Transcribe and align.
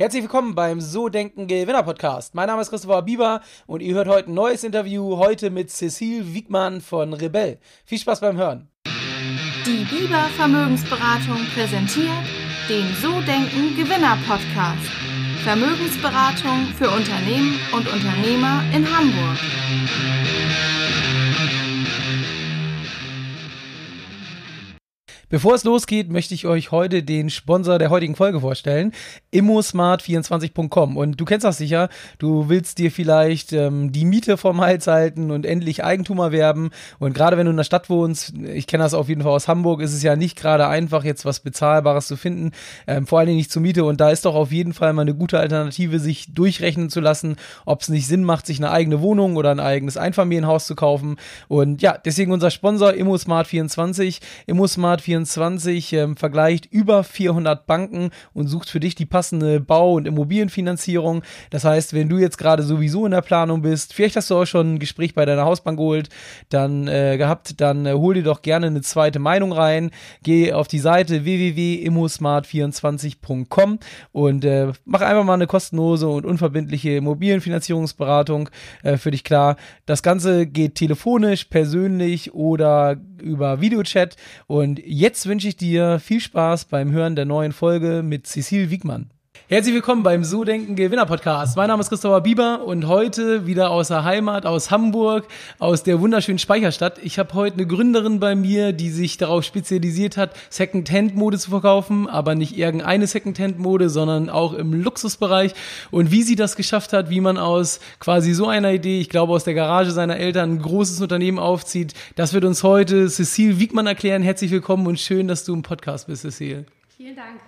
Herzlich 0.00 0.22
willkommen 0.22 0.54
beim 0.54 0.80
So 0.80 1.10
Denken 1.10 1.46
Gewinner 1.46 1.82
Podcast. 1.82 2.34
Mein 2.34 2.46
Name 2.46 2.62
ist 2.62 2.70
Christopher 2.70 3.02
Bieber 3.02 3.42
und 3.66 3.82
ihr 3.82 3.94
hört 3.94 4.08
heute 4.08 4.30
ein 4.30 4.34
neues 4.34 4.64
Interview, 4.64 5.18
heute 5.18 5.50
mit 5.50 5.70
Cecile 5.70 6.32
Wiegmann 6.32 6.80
von 6.80 7.12
Rebell. 7.12 7.58
Viel 7.84 7.98
Spaß 7.98 8.20
beim 8.20 8.38
Hören. 8.38 8.70
Die 9.66 9.84
Bieber 9.84 10.24
Vermögensberatung 10.38 11.44
präsentiert 11.54 12.24
den 12.70 12.86
So 13.02 13.20
Denken 13.20 13.76
Gewinner 13.76 14.16
Podcast. 14.26 14.88
Vermögensberatung 15.44 16.68
für 16.78 16.88
Unternehmen 16.88 17.60
und 17.74 17.86
Unternehmer 17.92 18.62
in 18.74 18.86
Hamburg. 18.90 19.36
Bevor 25.30 25.54
es 25.54 25.62
losgeht, 25.62 26.10
möchte 26.10 26.34
ich 26.34 26.44
euch 26.48 26.72
heute 26.72 27.04
den 27.04 27.30
Sponsor 27.30 27.78
der 27.78 27.90
heutigen 27.90 28.16
Folge 28.16 28.40
vorstellen, 28.40 28.90
immosmart24.com. 29.32 30.96
Und 30.96 31.20
du 31.20 31.24
kennst 31.24 31.44
das 31.44 31.58
sicher, 31.58 31.88
du 32.18 32.48
willst 32.48 32.78
dir 32.78 32.90
vielleicht 32.90 33.52
ähm, 33.52 33.92
die 33.92 34.04
Miete 34.04 34.36
vom 34.36 34.60
Hals 34.60 34.88
halten 34.88 35.30
und 35.30 35.46
endlich 35.46 35.84
Eigentum 35.84 36.18
erwerben. 36.18 36.70
Und 36.98 37.12
gerade 37.12 37.36
wenn 37.36 37.44
du 37.44 37.52
in 37.52 37.56
der 37.56 37.62
Stadt 37.62 37.88
wohnst, 37.88 38.34
ich 38.38 38.66
kenne 38.66 38.82
das 38.82 38.92
auf 38.92 39.08
jeden 39.08 39.22
Fall 39.22 39.30
aus 39.30 39.46
Hamburg, 39.46 39.82
ist 39.82 39.94
es 39.94 40.02
ja 40.02 40.16
nicht 40.16 40.36
gerade 40.36 40.66
einfach, 40.66 41.04
jetzt 41.04 41.24
was 41.24 41.38
Bezahlbares 41.38 42.08
zu 42.08 42.16
finden, 42.16 42.50
ähm, 42.88 43.06
vor 43.06 43.20
allen 43.20 43.28
Dingen 43.28 43.38
nicht 43.38 43.52
zur 43.52 43.62
Miete. 43.62 43.84
Und 43.84 44.00
da 44.00 44.10
ist 44.10 44.24
doch 44.24 44.34
auf 44.34 44.50
jeden 44.50 44.72
Fall 44.72 44.92
mal 44.94 45.02
eine 45.02 45.14
gute 45.14 45.38
Alternative, 45.38 46.00
sich 46.00 46.34
durchrechnen 46.34 46.90
zu 46.90 46.98
lassen, 46.98 47.36
ob 47.66 47.82
es 47.82 47.88
nicht 47.88 48.08
Sinn 48.08 48.24
macht, 48.24 48.46
sich 48.46 48.58
eine 48.58 48.72
eigene 48.72 49.00
Wohnung 49.00 49.36
oder 49.36 49.52
ein 49.52 49.60
eigenes 49.60 49.96
Einfamilienhaus 49.96 50.66
zu 50.66 50.74
kaufen. 50.74 51.18
Und 51.46 51.82
ja, 51.82 51.96
deswegen 52.04 52.32
unser 52.32 52.50
Sponsor 52.50 52.90
immosmart24, 52.90 54.18
immosmart24 54.48 55.19
24 55.26 55.92
ähm, 55.92 56.16
vergleicht 56.16 56.66
über 56.66 57.04
400 57.04 57.66
Banken 57.66 58.10
und 58.32 58.46
sucht 58.46 58.70
für 58.70 58.80
dich 58.80 58.94
die 58.94 59.04
passende 59.06 59.60
Bau- 59.60 59.92
und 59.94 60.06
Immobilienfinanzierung. 60.06 61.22
Das 61.50 61.64
heißt, 61.64 61.92
wenn 61.94 62.08
du 62.08 62.18
jetzt 62.18 62.38
gerade 62.38 62.62
sowieso 62.62 63.04
in 63.06 63.12
der 63.12 63.22
Planung 63.22 63.62
bist, 63.62 63.94
vielleicht 63.94 64.16
hast 64.16 64.30
du 64.30 64.36
auch 64.36 64.46
schon 64.46 64.74
ein 64.74 64.78
Gespräch 64.78 65.14
bei 65.14 65.24
deiner 65.24 65.44
Hausbank 65.44 65.78
geholt, 65.78 66.08
dann 66.48 66.86
äh, 66.88 67.16
gehabt, 67.18 67.60
dann 67.60 67.86
äh, 67.86 67.92
hol 67.92 68.14
dir 68.14 68.22
doch 68.22 68.42
gerne 68.42 68.66
eine 68.66 68.82
zweite 68.82 69.18
Meinung 69.18 69.52
rein. 69.52 69.90
Geh 70.22 70.52
auf 70.52 70.68
die 70.68 70.78
Seite 70.78 71.24
www.immosmart24.com 71.24 73.78
und 74.12 74.44
äh, 74.44 74.72
mach 74.84 75.00
einfach 75.00 75.24
mal 75.24 75.34
eine 75.34 75.46
kostenlose 75.46 76.08
und 76.08 76.24
unverbindliche 76.24 76.96
Immobilienfinanzierungsberatung 76.96 78.48
für 78.96 79.10
dich 79.10 79.24
klar. 79.24 79.56
Das 79.86 80.02
Ganze 80.02 80.46
geht 80.46 80.76
telefonisch, 80.76 81.44
persönlich 81.44 82.34
oder 82.34 82.96
über 83.20 83.60
Videochat 83.60 84.16
und 84.46 84.80
jetzt 84.84 85.09
jetzt 85.10 85.26
wünsche 85.26 85.48
ich 85.48 85.56
dir 85.56 85.98
viel 85.98 86.20
Spaß 86.20 86.66
beim 86.66 86.92
Hören 86.92 87.16
der 87.16 87.24
neuen 87.24 87.50
Folge 87.50 88.04
mit 88.04 88.28
Cecile 88.28 88.70
Wiegmann. 88.70 89.10
Herzlich 89.50 89.74
willkommen 89.74 90.04
beim 90.04 90.22
So 90.22 90.44
Denken 90.44 90.76
Gewinner 90.76 91.06
Podcast. 91.06 91.56
Mein 91.56 91.66
Name 91.66 91.80
ist 91.80 91.88
Christopher 91.88 92.20
Bieber 92.20 92.62
und 92.64 92.86
heute 92.86 93.46
wieder 93.46 93.72
aus 93.72 93.88
der 93.88 94.04
Heimat, 94.04 94.46
aus 94.46 94.70
Hamburg, 94.70 95.26
aus 95.58 95.82
der 95.82 96.00
wunderschönen 96.00 96.38
Speicherstadt. 96.38 97.00
Ich 97.02 97.18
habe 97.18 97.34
heute 97.34 97.54
eine 97.54 97.66
Gründerin 97.66 98.20
bei 98.20 98.36
mir, 98.36 98.72
die 98.72 98.90
sich 98.90 99.16
darauf 99.16 99.42
spezialisiert 99.42 100.16
hat, 100.16 100.36
Second-Hand-Mode 100.50 101.36
zu 101.36 101.50
verkaufen, 101.50 102.08
aber 102.08 102.36
nicht 102.36 102.56
irgendeine 102.56 103.08
Second-Hand-Mode, 103.08 103.90
sondern 103.90 104.30
auch 104.30 104.52
im 104.52 104.72
Luxusbereich. 104.72 105.52
Und 105.90 106.12
wie 106.12 106.22
sie 106.22 106.36
das 106.36 106.54
geschafft 106.54 106.92
hat, 106.92 107.10
wie 107.10 107.20
man 107.20 107.36
aus 107.36 107.80
quasi 107.98 108.34
so 108.34 108.46
einer 108.46 108.72
Idee, 108.72 109.00
ich 109.00 109.08
glaube 109.08 109.32
aus 109.32 109.42
der 109.42 109.54
Garage 109.54 109.90
seiner 109.90 110.16
Eltern, 110.16 110.52
ein 110.52 110.62
großes 110.62 111.00
Unternehmen 111.00 111.40
aufzieht, 111.40 111.94
das 112.14 112.34
wird 112.34 112.44
uns 112.44 112.62
heute 112.62 113.08
Cecile 113.08 113.58
Wiegmann 113.58 113.88
erklären. 113.88 114.22
Herzlich 114.22 114.52
willkommen 114.52 114.86
und 114.86 115.00
schön, 115.00 115.26
dass 115.26 115.42
du 115.42 115.54
im 115.54 115.62
Podcast 115.62 116.06
bist, 116.06 116.22
Cecile. 116.22 116.66
Vielen 116.96 117.16
Dank. 117.16 117.40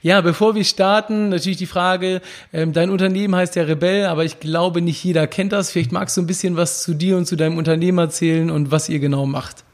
Ja, 0.00 0.20
bevor 0.20 0.54
wir 0.54 0.64
starten, 0.64 1.28
natürlich 1.28 1.58
die 1.58 1.66
Frage, 1.66 2.20
ähm, 2.52 2.72
dein 2.72 2.90
Unternehmen 2.90 3.36
heißt 3.36 3.56
ja 3.56 3.62
Rebell, 3.62 4.06
aber 4.06 4.24
ich 4.24 4.40
glaube, 4.40 4.82
nicht 4.82 5.02
jeder 5.04 5.26
kennt 5.26 5.52
das. 5.52 5.70
Vielleicht 5.70 5.92
magst 5.92 6.16
du 6.16 6.22
ein 6.22 6.26
bisschen 6.26 6.56
was 6.56 6.82
zu 6.82 6.94
dir 6.94 7.16
und 7.16 7.26
zu 7.26 7.36
deinem 7.36 7.58
Unternehmen 7.58 7.98
erzählen 7.98 8.50
und 8.50 8.70
was 8.70 8.88
ihr 8.88 8.98
genau 8.98 9.26
macht. 9.26 9.64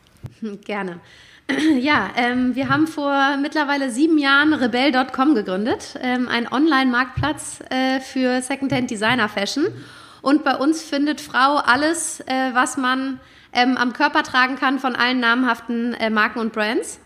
Gerne. 0.65 1.01
Ja, 1.81 2.11
ähm, 2.17 2.55
wir 2.55 2.69
haben 2.69 2.87
vor 2.87 3.39
mittlerweile 3.41 3.91
sieben 3.91 4.19
Jahren 4.19 4.53
Rebell.com 4.53 5.35
gegründet, 5.35 5.99
ähm, 6.03 6.29
ein 6.29 6.47
Online-Marktplatz 6.47 7.61
äh, 7.71 8.01
für 8.01 8.43
Secondhand 8.43 8.91
Designer 8.91 9.31
Fashion. 9.31 9.65
Und 10.21 10.45
bei 10.45 10.57
uns 10.57 10.83
findet 10.83 11.23
Frau 11.23 11.57
alles, 11.57 12.21
äh, 12.21 12.51
was 12.53 12.77
man 12.77 13.19
ähm, 13.53 13.79
am 13.79 13.95
Körper 13.95 14.25
tragen 14.25 14.57
kann 14.57 14.79
von 14.79 14.95
allen 14.95 15.21
namhaften 15.21 15.95
äh, 15.95 16.11
Marken 16.11 16.41
und 16.41 16.53
Brands. 16.53 17.01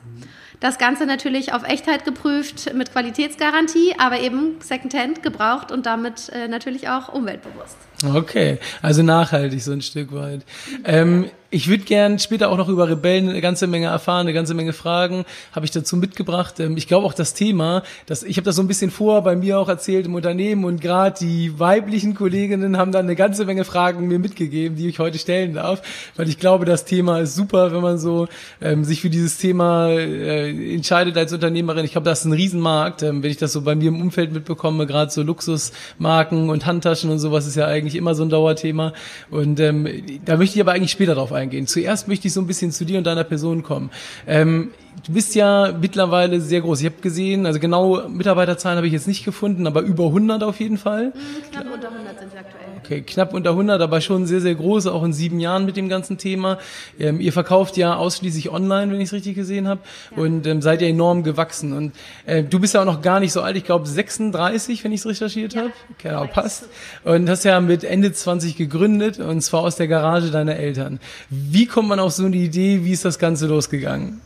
Das 0.62 0.78
Ganze 0.78 1.06
natürlich 1.06 1.52
auf 1.52 1.64
Echtheit 1.64 2.04
geprüft 2.04 2.72
mit 2.72 2.92
Qualitätsgarantie, 2.92 3.96
aber 3.98 4.20
eben 4.20 4.60
Secondhand 4.60 5.20
gebraucht 5.20 5.72
und 5.72 5.86
damit 5.86 6.28
äh, 6.28 6.46
natürlich 6.46 6.88
auch 6.88 7.12
umweltbewusst. 7.12 7.76
Okay, 8.04 8.58
also 8.80 9.02
nachhaltig 9.02 9.62
so 9.62 9.72
ein 9.72 9.82
Stück 9.82 10.12
weit. 10.12 10.42
Ähm, 10.84 11.26
ich 11.54 11.68
würde 11.68 11.84
gern 11.84 12.18
später 12.18 12.48
auch 12.48 12.56
noch 12.56 12.70
über 12.70 12.88
Rebellen 12.88 13.28
eine 13.28 13.42
ganze 13.42 13.66
Menge 13.66 13.88
erfahren, 13.88 14.22
eine 14.22 14.32
ganze 14.32 14.54
Menge 14.54 14.72
Fragen 14.72 15.26
habe 15.52 15.66
ich 15.66 15.70
dazu 15.70 15.98
mitgebracht. 15.98 16.58
Ähm, 16.60 16.78
ich 16.78 16.88
glaube 16.88 17.06
auch 17.06 17.12
das 17.12 17.34
Thema, 17.34 17.82
das, 18.06 18.22
ich 18.22 18.38
habe 18.38 18.46
das 18.46 18.56
so 18.56 18.62
ein 18.62 18.68
bisschen 18.68 18.90
vor 18.90 19.22
bei 19.22 19.36
mir 19.36 19.58
auch 19.58 19.68
erzählt 19.68 20.06
im 20.06 20.14
Unternehmen 20.14 20.64
und 20.64 20.80
gerade 20.80 21.18
die 21.20 21.58
weiblichen 21.58 22.14
Kolleginnen 22.14 22.78
haben 22.78 22.90
dann 22.90 23.04
eine 23.04 23.16
ganze 23.16 23.44
Menge 23.44 23.64
Fragen 23.64 24.08
mir 24.08 24.18
mitgegeben, 24.18 24.78
die 24.78 24.88
ich 24.88 24.98
heute 24.98 25.18
stellen 25.18 25.52
darf, 25.52 25.82
weil 26.16 26.26
ich 26.26 26.38
glaube, 26.38 26.64
das 26.64 26.86
Thema 26.86 27.18
ist 27.18 27.34
super, 27.34 27.70
wenn 27.72 27.82
man 27.82 27.98
so 27.98 28.28
ähm, 28.62 28.82
sich 28.84 29.02
für 29.02 29.10
dieses 29.10 29.36
Thema 29.36 29.90
äh, 29.90 30.74
entscheidet 30.74 31.18
als 31.18 31.34
Unternehmerin. 31.34 31.84
Ich 31.84 31.92
glaube, 31.92 32.06
das 32.06 32.20
ist 32.20 32.24
ein 32.24 32.32
Riesenmarkt, 32.32 33.02
ähm, 33.02 33.22
wenn 33.22 33.30
ich 33.30 33.36
das 33.36 33.52
so 33.52 33.60
bei 33.60 33.74
mir 33.74 33.88
im 33.88 34.00
Umfeld 34.00 34.32
mitbekomme, 34.32 34.86
gerade 34.86 35.10
so 35.10 35.22
Luxusmarken 35.22 36.48
und 36.48 36.64
Handtaschen 36.64 37.10
und 37.10 37.18
sowas 37.18 37.46
ist 37.46 37.56
ja 37.56 37.66
eigentlich 37.66 37.91
immer 37.96 38.14
so 38.14 38.24
ein 38.24 38.30
Dauerthema 38.30 38.92
und 39.30 39.60
ähm, 39.60 39.88
da 40.24 40.36
möchte 40.36 40.56
ich 40.56 40.60
aber 40.60 40.72
eigentlich 40.72 40.92
später 40.92 41.14
drauf 41.14 41.32
eingehen 41.32 41.42
eingehen. 41.42 41.66
Zuerst 41.66 42.08
möchte 42.08 42.28
ich 42.28 42.34
so 42.34 42.40
ein 42.40 42.46
bisschen 42.46 42.72
zu 42.72 42.84
dir 42.84 42.98
und 42.98 43.06
deiner 43.06 43.24
Person 43.24 43.62
kommen. 43.62 43.90
Ähm, 44.26 44.70
du 45.06 45.12
bist 45.12 45.34
ja 45.34 45.72
mittlerweile 45.78 46.40
sehr 46.40 46.60
groß. 46.60 46.80
Ich 46.80 46.86
habe 46.86 47.00
gesehen, 47.00 47.46
also 47.46 47.60
genau 47.60 48.08
Mitarbeiterzahlen 48.08 48.76
habe 48.76 48.86
ich 48.86 48.92
jetzt 48.92 49.08
nicht 49.08 49.24
gefunden, 49.24 49.66
aber 49.66 49.82
über 49.82 50.06
100 50.06 50.42
auf 50.42 50.60
jeden 50.60 50.78
Fall. 50.78 51.06
Mhm, 51.06 51.50
knapp 51.50 51.66
unter 51.72 51.90
100 51.90 52.18
sind 52.18 52.32
wir 52.32 52.40
aktuell. 52.40 52.61
Okay, 52.84 53.02
knapp 53.02 53.32
unter 53.32 53.50
100, 53.50 53.80
aber 53.80 54.00
schon 54.00 54.26
sehr, 54.26 54.40
sehr 54.40 54.56
groß, 54.56 54.88
auch 54.88 55.04
in 55.04 55.12
sieben 55.12 55.38
Jahren 55.38 55.64
mit 55.64 55.76
dem 55.76 55.88
ganzen 55.88 56.18
Thema. 56.18 56.58
Ähm, 56.98 57.20
ihr 57.20 57.32
verkauft 57.32 57.76
ja 57.76 57.94
ausschließlich 57.94 58.50
online, 58.50 58.92
wenn 58.92 59.00
ich 59.00 59.08
es 59.08 59.12
richtig 59.12 59.36
gesehen 59.36 59.68
habe, 59.68 59.80
ja. 60.10 60.22
und 60.22 60.46
ähm, 60.48 60.62
seid 60.62 60.82
ja 60.82 60.88
enorm 60.88 61.22
gewachsen. 61.22 61.72
Und 61.72 61.92
äh, 62.26 62.42
du 62.42 62.58
bist 62.58 62.74
ja 62.74 62.80
auch 62.80 62.86
noch 62.86 63.00
gar 63.00 63.20
nicht 63.20 63.32
so 63.32 63.40
alt, 63.40 63.56
ich 63.56 63.64
glaube 63.64 63.86
36, 63.86 64.82
wenn 64.82 64.92
ich 64.92 65.00
es 65.00 65.06
recherchiert 65.06 65.54
ja. 65.54 65.62
habe. 65.62 65.72
Genau, 66.02 66.26
passt. 66.26 66.68
Und 67.04 67.28
hast 67.30 67.44
ja 67.44 67.60
mit 67.60 67.84
Ende 67.84 68.12
20 68.12 68.56
gegründet, 68.56 69.20
und 69.20 69.40
zwar 69.42 69.62
aus 69.62 69.76
der 69.76 69.86
Garage 69.86 70.30
deiner 70.30 70.56
Eltern. 70.56 70.98
Wie 71.30 71.66
kommt 71.66 71.88
man 71.88 72.00
auf 72.00 72.12
so 72.12 72.24
eine 72.24 72.36
Idee? 72.36 72.84
Wie 72.84 72.92
ist 72.92 73.04
das 73.04 73.20
Ganze 73.20 73.46
losgegangen? 73.46 74.20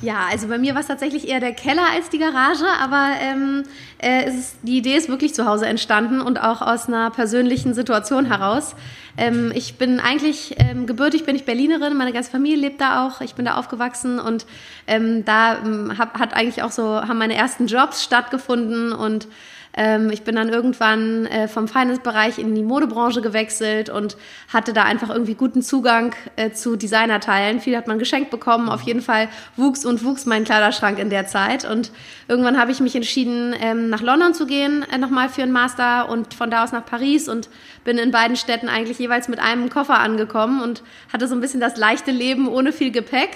Ja, 0.00 0.26
also 0.30 0.48
bei 0.48 0.58
mir 0.58 0.74
war 0.74 0.80
es 0.80 0.86
tatsächlich 0.86 1.28
eher 1.28 1.40
der 1.40 1.52
Keller 1.52 1.84
als 1.94 2.08
die 2.08 2.18
Garage, 2.18 2.64
aber 2.80 3.10
ähm, 3.20 3.64
äh, 4.02 4.28
ist, 4.28 4.56
die 4.62 4.78
Idee 4.78 4.96
ist 4.96 5.08
wirklich 5.08 5.34
zu 5.34 5.46
Hause 5.46 5.66
entstanden 5.66 6.20
und 6.20 6.40
auch 6.40 6.60
aus 6.60 6.88
einer 6.88 7.10
persönlichen 7.10 7.72
Situation 7.74 8.26
heraus. 8.26 8.74
Ähm, 9.16 9.52
ich 9.54 9.78
bin 9.78 10.00
eigentlich 10.00 10.56
ähm, 10.58 10.86
gebürtig, 10.86 11.24
bin 11.24 11.36
ich 11.36 11.44
Berlinerin, 11.44 11.96
meine 11.96 12.12
ganze 12.12 12.30
Familie 12.30 12.56
lebt 12.56 12.80
da 12.80 13.06
auch, 13.06 13.20
ich 13.20 13.34
bin 13.34 13.44
da 13.44 13.56
aufgewachsen 13.56 14.18
und 14.18 14.46
ähm, 14.86 15.24
da 15.24 15.58
ähm, 15.58 15.98
hab, 15.98 16.18
hat 16.18 16.34
eigentlich 16.34 16.62
auch 16.62 16.72
so, 16.72 16.84
haben 16.84 17.18
meine 17.18 17.34
ersten 17.34 17.66
Jobs 17.66 18.02
stattgefunden 18.02 18.92
und 18.92 19.28
ähm, 19.74 20.10
ich 20.10 20.22
bin 20.22 20.36
dann 20.36 20.48
irgendwann 20.48 21.26
äh, 21.26 21.48
vom 21.48 21.66
Finance-Bereich 21.66 22.38
in 22.38 22.54
die 22.54 22.62
Modebranche 22.62 23.22
gewechselt 23.22 23.88
und 23.88 24.16
hatte 24.52 24.72
da 24.72 24.84
einfach 24.84 25.10
irgendwie 25.10 25.34
guten 25.34 25.62
Zugang 25.62 26.14
äh, 26.36 26.50
zu 26.50 26.76
Designerteilen. 26.76 27.60
Viel 27.60 27.76
hat 27.76 27.86
man 27.86 27.98
geschenkt 27.98 28.30
bekommen. 28.30 28.68
Auf 28.68 28.82
jeden 28.82 29.00
Fall 29.00 29.28
wuchs 29.56 29.84
und 29.84 30.04
wuchs 30.04 30.26
mein 30.26 30.44
Kleiderschrank 30.44 30.98
in 30.98 31.10
der 31.10 31.26
Zeit. 31.26 31.64
Und 31.64 31.90
irgendwann 32.28 32.58
habe 32.58 32.70
ich 32.70 32.80
mich 32.80 32.94
entschieden, 32.94 33.54
ähm, 33.58 33.88
nach 33.92 34.00
London 34.00 34.34
zu 34.34 34.46
gehen, 34.46 34.84
äh, 34.90 34.98
nochmal 34.98 35.28
für 35.28 35.42
einen 35.42 35.52
Master 35.52 36.08
und 36.08 36.34
von 36.34 36.50
da 36.50 36.64
aus 36.64 36.72
nach 36.72 36.84
Paris 36.84 37.28
und 37.28 37.48
bin 37.84 37.98
in 37.98 38.10
beiden 38.10 38.36
Städten 38.36 38.68
eigentlich 38.68 38.98
jeweils 38.98 39.28
mit 39.28 39.38
einem 39.38 39.68
Koffer 39.68 40.00
angekommen 40.00 40.60
und 40.62 40.82
hatte 41.12 41.28
so 41.28 41.34
ein 41.34 41.40
bisschen 41.40 41.60
das 41.60 41.76
leichte 41.76 42.10
Leben 42.10 42.48
ohne 42.48 42.72
viel 42.72 42.90
Gepäck 42.90 43.30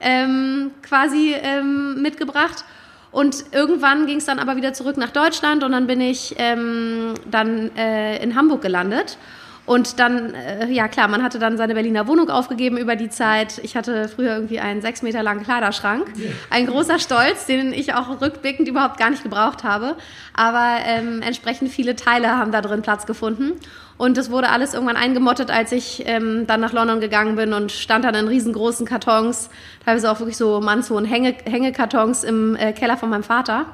ähm, 0.00 0.70
quasi 0.82 1.34
ähm, 1.34 2.00
mitgebracht 2.02 2.64
und 3.10 3.44
irgendwann 3.52 4.06
ging 4.06 4.18
es 4.18 4.26
dann 4.26 4.38
aber 4.38 4.56
wieder 4.56 4.72
zurück 4.72 4.96
nach 4.96 5.10
Deutschland 5.10 5.64
und 5.64 5.72
dann 5.72 5.86
bin 5.86 6.00
ich 6.00 6.34
ähm, 6.38 7.14
dann 7.30 7.74
äh, 7.76 8.22
in 8.22 8.36
Hamburg 8.36 8.62
gelandet. 8.62 9.18
Und 9.64 10.00
dann, 10.00 10.34
äh, 10.34 10.68
ja 10.70 10.88
klar, 10.88 11.06
man 11.06 11.22
hatte 11.22 11.38
dann 11.38 11.56
seine 11.56 11.74
Berliner 11.74 12.08
Wohnung 12.08 12.28
aufgegeben 12.30 12.76
über 12.76 12.96
die 12.96 13.10
Zeit. 13.10 13.60
Ich 13.62 13.76
hatte 13.76 14.08
früher 14.08 14.34
irgendwie 14.34 14.58
einen 14.58 14.82
sechs 14.82 15.02
Meter 15.02 15.22
langen 15.22 15.44
Kleiderschrank. 15.44 16.12
Ein 16.50 16.66
großer 16.66 16.98
Stolz, 16.98 17.46
den 17.46 17.72
ich 17.72 17.94
auch 17.94 18.20
rückblickend 18.20 18.66
überhaupt 18.66 18.98
gar 18.98 19.10
nicht 19.10 19.22
gebraucht 19.22 19.62
habe. 19.62 19.96
Aber 20.34 20.78
ähm, 20.84 21.22
entsprechend 21.22 21.70
viele 21.70 21.94
Teile 21.94 22.36
haben 22.36 22.50
da 22.50 22.60
drin 22.60 22.82
Platz 22.82 23.06
gefunden. 23.06 23.52
Und 23.98 24.16
das 24.16 24.32
wurde 24.32 24.48
alles 24.48 24.74
irgendwann 24.74 24.96
eingemottet, 24.96 25.52
als 25.52 25.70
ich 25.70 26.02
ähm, 26.06 26.44
dann 26.48 26.60
nach 26.60 26.72
London 26.72 26.98
gegangen 26.98 27.36
bin 27.36 27.52
und 27.52 27.70
stand 27.70 28.04
dann 28.04 28.16
in 28.16 28.26
riesengroßen 28.26 28.84
Kartons, 28.84 29.48
teilweise 29.84 30.10
auch 30.10 30.18
wirklich 30.18 30.36
so 30.36 30.60
mannshohen 30.60 31.04
Hänge 31.04 31.36
Hängekartons 31.44 32.24
im 32.24 32.56
äh, 32.56 32.72
Keller 32.72 32.96
von 32.96 33.10
meinem 33.10 33.22
Vater. 33.22 33.66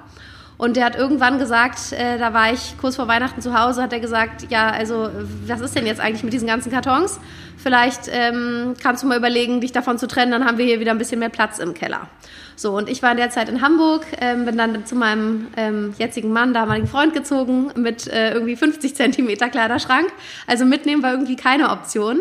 Und 0.58 0.76
der 0.76 0.84
hat 0.84 0.96
irgendwann 0.96 1.38
gesagt, 1.38 1.92
äh, 1.92 2.18
da 2.18 2.34
war 2.34 2.52
ich 2.52 2.76
kurz 2.80 2.96
vor 2.96 3.06
Weihnachten 3.06 3.40
zu 3.40 3.58
Hause, 3.58 3.80
hat 3.80 3.92
er 3.92 4.00
gesagt, 4.00 4.50
ja, 4.50 4.68
also 4.68 5.08
was 5.46 5.60
ist 5.60 5.76
denn 5.76 5.86
jetzt 5.86 6.00
eigentlich 6.00 6.24
mit 6.24 6.32
diesen 6.32 6.48
ganzen 6.48 6.72
Kartons? 6.72 7.20
Vielleicht 7.56 8.10
ähm, 8.10 8.74
kannst 8.82 9.04
du 9.04 9.06
mal 9.06 9.16
überlegen, 9.16 9.60
dich 9.60 9.70
davon 9.70 9.98
zu 9.98 10.08
trennen, 10.08 10.32
dann 10.32 10.44
haben 10.44 10.58
wir 10.58 10.64
hier 10.64 10.80
wieder 10.80 10.90
ein 10.90 10.98
bisschen 10.98 11.20
mehr 11.20 11.28
Platz 11.28 11.60
im 11.60 11.74
Keller. 11.74 12.08
So, 12.56 12.76
und 12.76 12.88
ich 12.88 13.04
war 13.04 13.12
in 13.12 13.18
der 13.18 13.30
Zeit 13.30 13.48
in 13.48 13.62
Hamburg, 13.62 14.04
ähm, 14.20 14.44
bin 14.46 14.58
dann 14.58 14.84
zu 14.84 14.96
meinem 14.96 15.46
ähm, 15.56 15.94
jetzigen 15.96 16.32
Mann, 16.32 16.52
damaligen 16.52 16.88
Freund 16.88 17.14
gezogen, 17.14 17.70
mit 17.76 18.08
äh, 18.08 18.32
irgendwie 18.32 18.56
50 18.56 18.96
Zentimeter 18.96 19.48
Kleiderschrank. 19.48 20.08
Also 20.48 20.64
mitnehmen 20.64 21.04
war 21.04 21.12
irgendwie 21.12 21.36
keine 21.36 21.70
Option. 21.70 22.20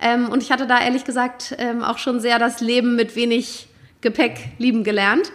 Ähm, 0.00 0.30
und 0.30 0.42
ich 0.42 0.50
hatte 0.50 0.66
da 0.66 0.80
ehrlich 0.80 1.04
gesagt 1.04 1.54
ähm, 1.58 1.82
auch 1.82 1.98
schon 1.98 2.18
sehr 2.18 2.38
das 2.38 2.62
Leben 2.62 2.96
mit 2.96 3.14
wenig 3.14 3.68
Gepäck 4.00 4.38
lieben 4.56 4.84
gelernt. 4.84 5.30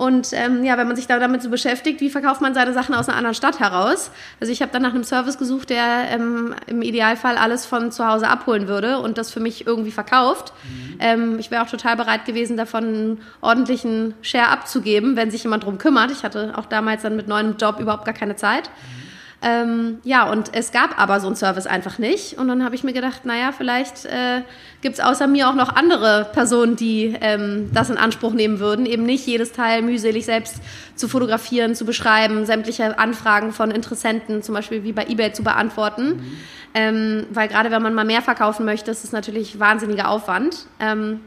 Und 0.00 0.30
ähm, 0.32 0.64
ja, 0.64 0.78
wenn 0.78 0.86
man 0.86 0.96
sich 0.96 1.08
da 1.08 1.18
damit 1.18 1.42
so 1.42 1.50
beschäftigt, 1.50 2.00
wie 2.00 2.08
verkauft 2.08 2.40
man 2.40 2.54
seine 2.54 2.72
Sachen 2.72 2.94
aus 2.94 3.10
einer 3.10 3.18
anderen 3.18 3.34
Stadt 3.34 3.60
heraus? 3.60 4.10
Also 4.40 4.50
ich 4.50 4.62
habe 4.62 4.72
dann 4.72 4.80
nach 4.80 4.94
einem 4.94 5.04
Service 5.04 5.36
gesucht, 5.36 5.68
der 5.68 6.08
ähm, 6.08 6.54
im 6.66 6.80
Idealfall 6.80 7.36
alles 7.36 7.66
von 7.66 7.92
zu 7.92 8.06
Hause 8.06 8.26
abholen 8.28 8.66
würde 8.66 8.98
und 9.00 9.18
das 9.18 9.30
für 9.30 9.40
mich 9.40 9.66
irgendwie 9.66 9.90
verkauft. 9.90 10.54
Mhm. 10.64 10.96
Ähm, 11.00 11.38
ich 11.38 11.50
wäre 11.50 11.62
auch 11.62 11.68
total 11.68 11.96
bereit 11.96 12.24
gewesen, 12.24 12.56
davon 12.56 12.84
einen 12.84 13.20
ordentlichen 13.42 14.14
Share 14.22 14.48
abzugeben, 14.48 15.16
wenn 15.16 15.30
sich 15.30 15.42
jemand 15.42 15.64
drum 15.64 15.76
kümmert. 15.76 16.10
Ich 16.10 16.24
hatte 16.24 16.54
auch 16.56 16.64
damals 16.64 17.02
dann 17.02 17.14
mit 17.14 17.28
neuem 17.28 17.58
Job 17.58 17.78
überhaupt 17.78 18.06
gar 18.06 18.14
keine 18.14 18.36
Zeit. 18.36 18.70
Mhm. 18.70 19.09
Ähm, 19.42 20.00
ja, 20.04 20.30
und 20.30 20.54
es 20.54 20.70
gab 20.70 21.00
aber 21.00 21.18
so 21.18 21.26
einen 21.26 21.36
Service 21.36 21.66
einfach 21.66 21.98
nicht. 21.98 22.36
Und 22.36 22.48
dann 22.48 22.62
habe 22.62 22.74
ich 22.74 22.84
mir 22.84 22.92
gedacht, 22.92 23.24
naja, 23.24 23.52
vielleicht 23.52 24.04
äh, 24.04 24.42
gibt 24.82 24.96
es 24.96 25.00
außer 25.00 25.26
mir 25.26 25.48
auch 25.48 25.54
noch 25.54 25.74
andere 25.74 26.28
Personen, 26.32 26.76
die 26.76 27.16
ähm, 27.20 27.70
das 27.72 27.88
in 27.88 27.96
Anspruch 27.96 28.34
nehmen 28.34 28.58
würden. 28.60 28.84
Eben 28.84 29.04
nicht 29.04 29.26
jedes 29.26 29.52
Teil 29.52 29.80
mühselig 29.80 30.26
selbst 30.26 30.56
zu 30.94 31.08
fotografieren, 31.08 31.74
zu 31.74 31.86
beschreiben, 31.86 32.44
sämtliche 32.44 32.98
Anfragen 32.98 33.52
von 33.52 33.70
Interessenten, 33.70 34.42
zum 34.42 34.54
Beispiel 34.54 34.84
wie 34.84 34.92
bei 34.92 35.06
eBay, 35.06 35.32
zu 35.32 35.42
beantworten. 35.42 36.08
Mhm. 36.08 36.36
Ähm, 36.72 37.26
weil 37.30 37.48
gerade 37.48 37.70
wenn 37.70 37.82
man 37.82 37.94
mal 37.94 38.04
mehr 38.04 38.22
verkaufen 38.22 38.66
möchte, 38.66 38.90
ist 38.90 39.04
es 39.04 39.12
natürlich 39.12 39.58
wahnsinniger 39.58 40.10
Aufwand. 40.10 40.66
Ähm, 40.80 41.20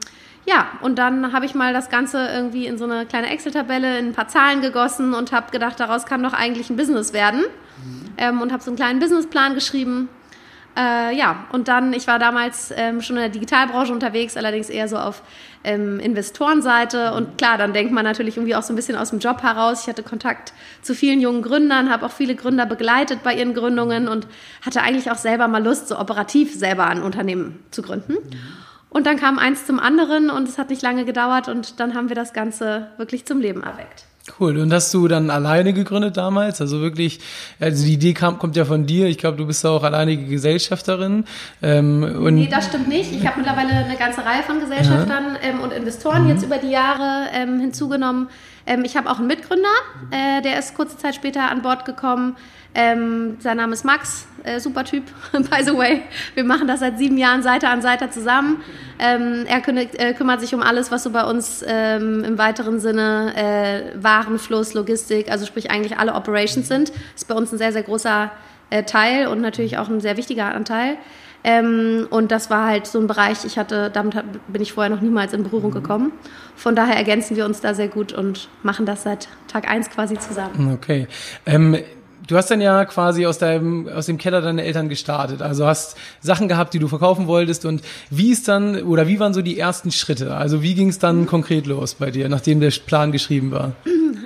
ja, 0.46 0.68
und 0.82 1.00
dann 1.00 1.34
habe 1.34 1.46
ich 1.46 1.56
mal 1.56 1.74
das 1.74 1.90
Ganze 1.90 2.28
irgendwie 2.28 2.68
in 2.68 2.78
so 2.78 2.84
eine 2.84 3.06
kleine 3.06 3.30
Excel-Tabelle 3.30 3.98
in 3.98 4.10
ein 4.10 4.14
paar 4.14 4.28
Zahlen 4.28 4.62
gegossen 4.62 5.14
und 5.14 5.32
habe 5.32 5.52
gedacht, 5.52 5.80
daraus 5.80 6.06
kann 6.06 6.22
doch 6.22 6.34
eigentlich 6.34 6.70
ein 6.70 6.76
Business 6.76 7.14
werden 7.14 7.44
ähm, 8.18 8.42
und 8.42 8.52
habe 8.52 8.64
so 8.64 8.70
einen 8.70 8.78
kleinen 8.78 9.00
Businessplan 9.00 9.56
geschrieben. 9.56 10.10
Äh, 10.76 11.16
ja, 11.16 11.46
und 11.52 11.68
dann, 11.68 11.94
ich 11.94 12.08
war 12.08 12.18
damals 12.18 12.74
ähm, 12.76 13.02
schon 13.02 13.16
in 13.18 13.22
der 13.22 13.30
Digitalbranche 13.30 13.94
unterwegs, 13.94 14.36
allerdings 14.38 14.70
eher 14.70 14.88
so 14.88 14.98
auf 14.98 15.22
ähm, 15.64 16.00
Investorenseite. 16.00 17.14
Und 17.14 17.38
klar, 17.38 17.60
dann 17.60 17.74
denkt 17.74 17.94
man 17.94 18.04
natürlich 18.04 18.38
irgendwie 18.38 18.56
auch 18.56 18.64
so 18.64 18.74
ein 18.74 18.76
bisschen 18.76 18.98
aus 18.98 19.12
dem 19.12 19.20
Job 19.20 19.44
heraus. 19.44 19.84
Ich 19.84 19.88
hatte 19.88 20.02
Kontakt 20.02 20.52
zu 20.82 20.96
vielen 20.96 21.22
jungen 21.22 21.44
Gründern, 21.44 21.92
habe 21.92 22.06
auch 22.06 22.12
viele 22.12 22.36
Gründer 22.36 22.66
begleitet 22.66 23.22
bei 23.24 23.36
ihren 23.36 23.54
Gründungen 23.54 24.08
und 24.08 24.28
hatte 24.66 24.82
eigentlich 24.82 25.12
auch 25.12 25.18
selber 25.18 25.48
mal 25.48 25.64
Lust, 25.64 25.90
so 25.90 26.00
operativ 26.00 26.56
selber 26.56 26.88
ein 26.88 27.04
Unternehmen 27.04 27.60
zu 27.70 27.84
gründen. 27.84 28.16
Und 28.90 29.06
dann 29.06 29.18
kam 29.18 29.38
eins 29.38 29.66
zum 29.66 29.80
anderen 29.80 30.32
und 30.32 30.48
es 30.48 30.58
hat 30.58 30.70
nicht 30.70 30.82
lange 30.82 31.06
gedauert 31.06 31.50
und 31.50 31.80
dann 31.80 31.94
haben 31.94 32.10
wir 32.10 32.16
das 32.16 32.34
Ganze 32.34 32.90
wirklich 32.98 33.26
zum 33.26 33.40
Leben 33.40 33.64
erweckt. 33.64 34.06
Cool. 34.40 34.58
Und 34.58 34.72
hast 34.72 34.94
du 34.94 35.10
dann 35.10 35.30
alleine 35.30 35.74
gegründet 35.74 36.16
damals? 36.16 36.62
Also 36.62 36.80
wirklich, 36.80 37.20
also 37.60 37.84
die 37.84 37.94
Idee 37.94 38.14
kam, 38.14 38.40
kommt 38.40 38.56
ja 38.56 38.64
von 38.64 38.86
dir. 38.86 39.08
Ich 39.08 39.18
glaube, 39.18 39.36
du 39.36 39.46
bist 39.46 39.66
auch 39.66 39.84
alleinige 39.84 40.24
Gesellschafterin. 40.26 41.26
Ähm, 41.62 42.04
und 42.22 42.36
nee, 42.36 42.48
das 42.50 42.68
stimmt 42.68 42.88
nicht. 42.88 43.12
Ich 43.12 43.28
habe 43.28 43.42
mittlerweile 43.42 43.72
eine 43.72 43.98
ganze 43.98 44.24
Reihe 44.26 44.44
von 44.44 44.62
Gesellschaftern 44.62 45.38
ja. 45.42 45.50
ähm, 45.50 45.60
und 45.60 45.74
Investoren 45.74 46.24
mhm. 46.24 46.30
jetzt 46.30 46.44
über 46.44 46.58
die 46.58 46.70
Jahre 46.70 47.28
ähm, 47.34 47.60
hinzugenommen. 47.60 48.30
Ähm, 48.66 48.86
ich 48.86 48.96
habe 48.96 49.10
auch 49.10 49.18
einen 49.18 49.28
Mitgründer, 49.28 49.68
äh, 50.12 50.42
der 50.42 50.58
ist 50.58 50.76
kurze 50.76 50.98
Zeit 50.98 51.16
später 51.16 51.52
an 51.52 51.62
Bord 51.62 51.84
gekommen. 51.84 52.38
Ähm, 52.76 53.38
sein 53.40 53.58
Name 53.58 53.74
ist 53.74 53.86
Max, 53.86 54.26
äh, 54.44 54.60
super 54.60 54.84
Typ, 54.84 55.04
by 55.32 55.64
the 55.64 55.78
way. 55.78 56.02
Wir 56.34 56.44
machen 56.44 56.68
das 56.68 56.80
seit 56.80 56.98
sieben 56.98 57.18
Jahren 57.18 57.44
Seite 57.44 57.68
an 57.68 57.82
Seite 57.82 58.10
zusammen. 58.10 58.64
Ähm, 58.98 59.46
er 59.48 59.62
kümmert, 59.62 60.00
äh, 60.00 60.14
kümmert, 60.14 60.40
sich 60.40 60.56
um 60.56 60.62
alles, 60.62 60.90
was 60.90 61.04
so 61.04 61.12
bei 61.12 61.24
uns 61.24 61.62
im 61.62 62.38
weiteren 62.38 62.80
Sinne 62.80 63.34
äh, 63.36 64.04
Warenfluss, 64.14 64.74
Logistik, 64.74 65.32
also 65.32 65.46
sprich 65.46 65.72
eigentlich 65.72 65.98
alle 65.98 66.14
Operations 66.14 66.68
sind. 66.68 66.90
Das 66.90 67.24
ist 67.24 67.28
bei 67.28 67.36
uns 67.36 67.52
ein 67.52 67.58
sehr, 67.58 67.72
sehr 67.72 67.84
großer 67.84 68.32
äh, 68.70 68.84
Teil 68.84 69.28
und 69.28 69.42
natürlich 69.42 69.78
auch 69.78 69.90
ein 69.90 70.02
sehr 70.02 70.18
wichtiger 70.18 70.54
Anteil. 70.54 70.98
Ähm, 71.44 72.08
und 72.10 72.32
das 72.32 72.50
war 72.50 72.68
halt 72.68 72.88
so 72.88 73.00
ein 73.00 73.08
Bereich, 73.08 73.44
ich 73.44 73.58
hatte, 73.58 73.90
damit 73.92 74.16
bin 74.48 74.62
ich 74.62 74.72
vorher 74.72 74.94
noch 74.94 75.02
niemals 75.02 75.34
in 75.34 75.44
Berührung 75.44 75.72
mhm. 75.72 75.76
gekommen. 75.76 76.12
Von 76.56 76.76
daher 76.76 76.96
ergänzen 76.96 77.36
wir 77.36 77.46
uns 77.46 77.60
da 77.60 77.74
sehr 77.74 77.90
gut 77.90 78.14
und 78.14 78.48
machen 78.62 78.86
das 78.86 79.04
seit 79.04 79.28
Tag 79.48 79.70
eins 79.70 79.90
quasi 79.90 80.18
zusammen. 80.18 80.74
Okay. 80.74 81.08
Ähm, 81.46 81.78
du 82.28 82.38
hast 82.38 82.50
dann 82.50 82.62
ja 82.62 82.86
quasi 82.86 83.26
aus 83.26 83.38
deinem 83.38 83.88
aus 83.88 84.06
dem 84.06 84.18
Keller 84.18 84.42
deiner 84.42 84.64
Eltern 84.64 84.90
gestartet. 84.90 85.42
Also 85.42 85.66
hast 85.66 85.98
Sachen 86.22 86.48
gehabt, 86.48 86.74
die 86.74 86.80
du 86.80 86.88
verkaufen 86.88 87.28
wolltest 87.28 87.66
und 87.66 87.82
wie 88.10 88.32
ist 88.32 88.48
dann 88.48 88.82
oder 88.84 89.08
wie 89.08 89.20
waren 89.20 89.34
so 89.34 89.42
die 89.42 89.60
ersten 89.60 89.92
Schritte? 89.92 90.36
Also 90.36 90.62
wie 90.62 90.76
ging 90.76 90.90
es 90.90 91.00
dann 91.00 91.22
mhm. 91.22 91.26
konkret 91.28 91.66
los 91.66 91.96
bei 91.96 92.12
dir, 92.12 92.30
nachdem 92.30 92.60
der 92.60 92.72
Plan 92.86 93.12
geschrieben 93.12 93.52
war? 93.52 93.74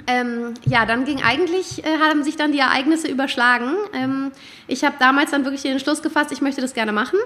Ähm, 0.09 0.54
ja, 0.65 0.86
dann 0.86 1.04
ging 1.04 1.21
eigentlich, 1.21 1.86
äh, 1.86 2.00
haben 2.00 2.24
sich 2.24 2.38
dann 2.38 2.54
die 2.54 2.59
Ereignisse 2.59 3.09
überschlagen. 3.09 3.74
Ähm, 3.94 4.31
ich 4.68 4.86
habe 4.86 4.95
damals 5.00 5.31
dann 5.31 5.44
wirklich 5.44 5.63
den 5.63 5.74
Entschluss 5.74 6.01
gefasst, 6.01 6.31
ich 6.31 6.39
möchte 6.39 6.62
das 6.62 6.74
gerne 6.74 6.94
machen. 6.94 7.19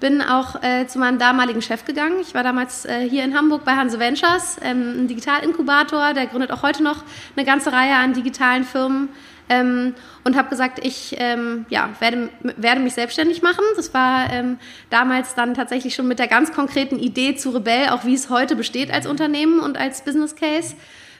Bin 0.00 0.22
auch 0.22 0.62
äh, 0.62 0.86
zu 0.86 0.98
meinem 0.98 1.18
damaligen 1.18 1.60
Chef 1.60 1.84
gegangen. 1.84 2.16
Ich 2.22 2.34
war 2.34 2.42
damals 2.42 2.86
äh, 2.86 3.06
hier 3.06 3.22
in 3.22 3.36
Hamburg 3.36 3.64
bei 3.66 3.72
Hanse 3.72 3.98
Ventures, 3.98 4.56
ähm, 4.62 5.02
ein 5.02 5.08
Digitalinkubator. 5.08 6.14
Der 6.14 6.26
gründet 6.26 6.52
auch 6.52 6.62
heute 6.62 6.82
noch 6.82 7.04
eine 7.36 7.44
ganze 7.44 7.70
Reihe 7.70 7.96
an 7.96 8.14
digitalen 8.14 8.64
Firmen 8.64 9.10
ähm, 9.50 9.94
und 10.24 10.34
habe 10.34 10.48
gesagt, 10.48 10.84
ich 10.84 11.14
ähm, 11.18 11.66
ja, 11.68 11.90
werde, 12.00 12.30
werde 12.56 12.80
mich 12.80 12.94
selbstständig 12.94 13.42
machen. 13.42 13.64
Das 13.76 13.92
war 13.92 14.32
ähm, 14.32 14.58
damals 14.88 15.34
dann 15.34 15.52
tatsächlich 15.52 15.94
schon 15.94 16.08
mit 16.08 16.18
der 16.18 16.28
ganz 16.28 16.52
konkreten 16.52 16.98
Idee 16.98 17.36
zu 17.36 17.50
Rebell, 17.50 17.90
auch 17.90 18.06
wie 18.06 18.14
es 18.14 18.30
heute 18.30 18.56
besteht 18.56 18.90
als 18.90 19.06
Unternehmen 19.06 19.60
und 19.60 19.76
als 19.76 20.02
Business 20.02 20.34
Case 20.34 20.74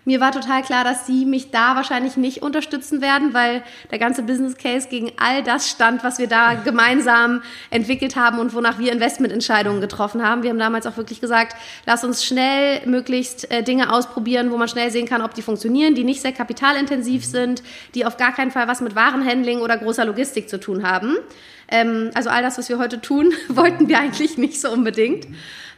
mir 0.05 0.21
war 0.21 0.33
total 0.33 0.63
klar, 0.63 0.83
dass 0.83 1.07
sie 1.07 1.25
mich 1.25 1.51
da 1.51 1.77
wahrscheinlich 1.77 2.17
nicht 2.17 2.43
unterstützen 2.43 3.01
werden, 3.01 3.35
weil 3.35 3.63
der 3.91 3.99
ganze 3.99 4.23
Business 4.23 4.57
Case 4.57 4.89
gegen 4.89 5.13
all 5.17 5.45
das 5.45 5.71
stand, 5.71 6.03
was 6.03 6.19
wir 6.19 6.27
da 6.27 6.55
gemeinsam 6.55 7.43
entwickelt 7.71 8.17
haben 8.17 8.41
und 8.41 8.53
wonach 8.53 8.79
wir 8.79 8.91
Investmententscheidungen 8.91 9.81
getroffen 9.81 10.27
haben. 10.27 10.43
Wir 10.43 10.51
haben 10.51 10.59
damals 10.59 10.87
auch 10.87 10.97
wirklich 10.97 11.21
gesagt, 11.21 11.57
lass 11.87 12.03
uns 12.03 12.25
schnell 12.25 12.85
möglichst 12.87 13.51
äh, 13.53 13.63
Dinge 13.63 13.93
ausprobieren, 13.93 14.51
wo 14.51 14.57
man 14.57 14.69
schnell 14.69 14.91
sehen 14.91 15.07
kann, 15.07 15.23
ob 15.23 15.35
die 15.35 15.43
funktionieren, 15.43 15.95
die 15.95 16.05
nicht 16.05 16.21
sehr 16.21 16.33
kapitalintensiv 16.33 17.25
sind, 17.25 17.63
die 17.95 18.05
auf 18.05 18.17
gar 18.17 18.33
keinen 18.33 18.51
Fall 18.51 18.67
was 18.67 18.81
mit 18.81 18.97
Warenhandling 18.97 19.61
oder 19.61 19.77
großer 19.77 20.05
Logistik 20.05 20.49
zu 20.49 20.59
tun 20.59 20.83
haben. 20.83 21.17
Ähm, 21.69 22.11
also 22.15 22.29
all 22.29 22.43
das, 22.43 22.59
was 22.59 22.69
wir 22.69 22.79
heute 22.79 23.01
tun, 23.01 23.33
wollten 23.49 23.89
wir 23.89 23.99
eigentlich 23.99 24.37
nicht 24.37 24.61
so 24.61 24.71
unbedingt. 24.71 25.27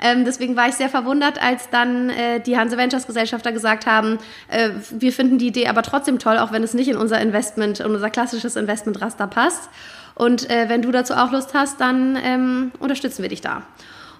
Ähm, 0.05 0.27
deswegen 0.27 0.55
war 0.55 0.69
ich 0.69 0.75
sehr 0.75 0.91
verwundert, 0.91 1.43
als 1.43 1.71
dann 1.71 2.11
äh, 2.11 2.39
die 2.39 2.59
Hanse 2.59 2.77
Ventures 2.77 3.07
Gesellschafter 3.07 3.53
gesagt 3.53 3.87
haben, 3.87 4.19
äh, 4.49 4.69
wir 4.91 5.15
finden 5.15 5.39
die 5.39 5.47
Idee 5.47 5.67
aber 5.67 5.83
trotzdem 5.83 6.19
toll, 6.19 6.37
auch 6.37 6.53
wenn 6.53 6.63
es 6.63 6.75
nicht 6.75 6.89
in 6.89 6.99
unser 6.99 7.23
Investment, 7.23 7.81
in 7.81 7.87
unser 7.87 8.11
klassisches 8.11 8.57
Investmentraster 8.57 9.27
passt. 9.27 9.71
Und 10.15 10.51
äh, 10.51 10.69
wenn 10.69 10.83
du 10.83 10.93
dazu 10.93 11.15
auch 11.15 11.33
Lust 11.33 11.55
hast, 11.55 11.81
dann 11.81 12.19
ähm, 12.23 12.73
unterstützen 12.81 13.23
wir 13.23 13.31
dich 13.31 13.41
da. 13.41 13.63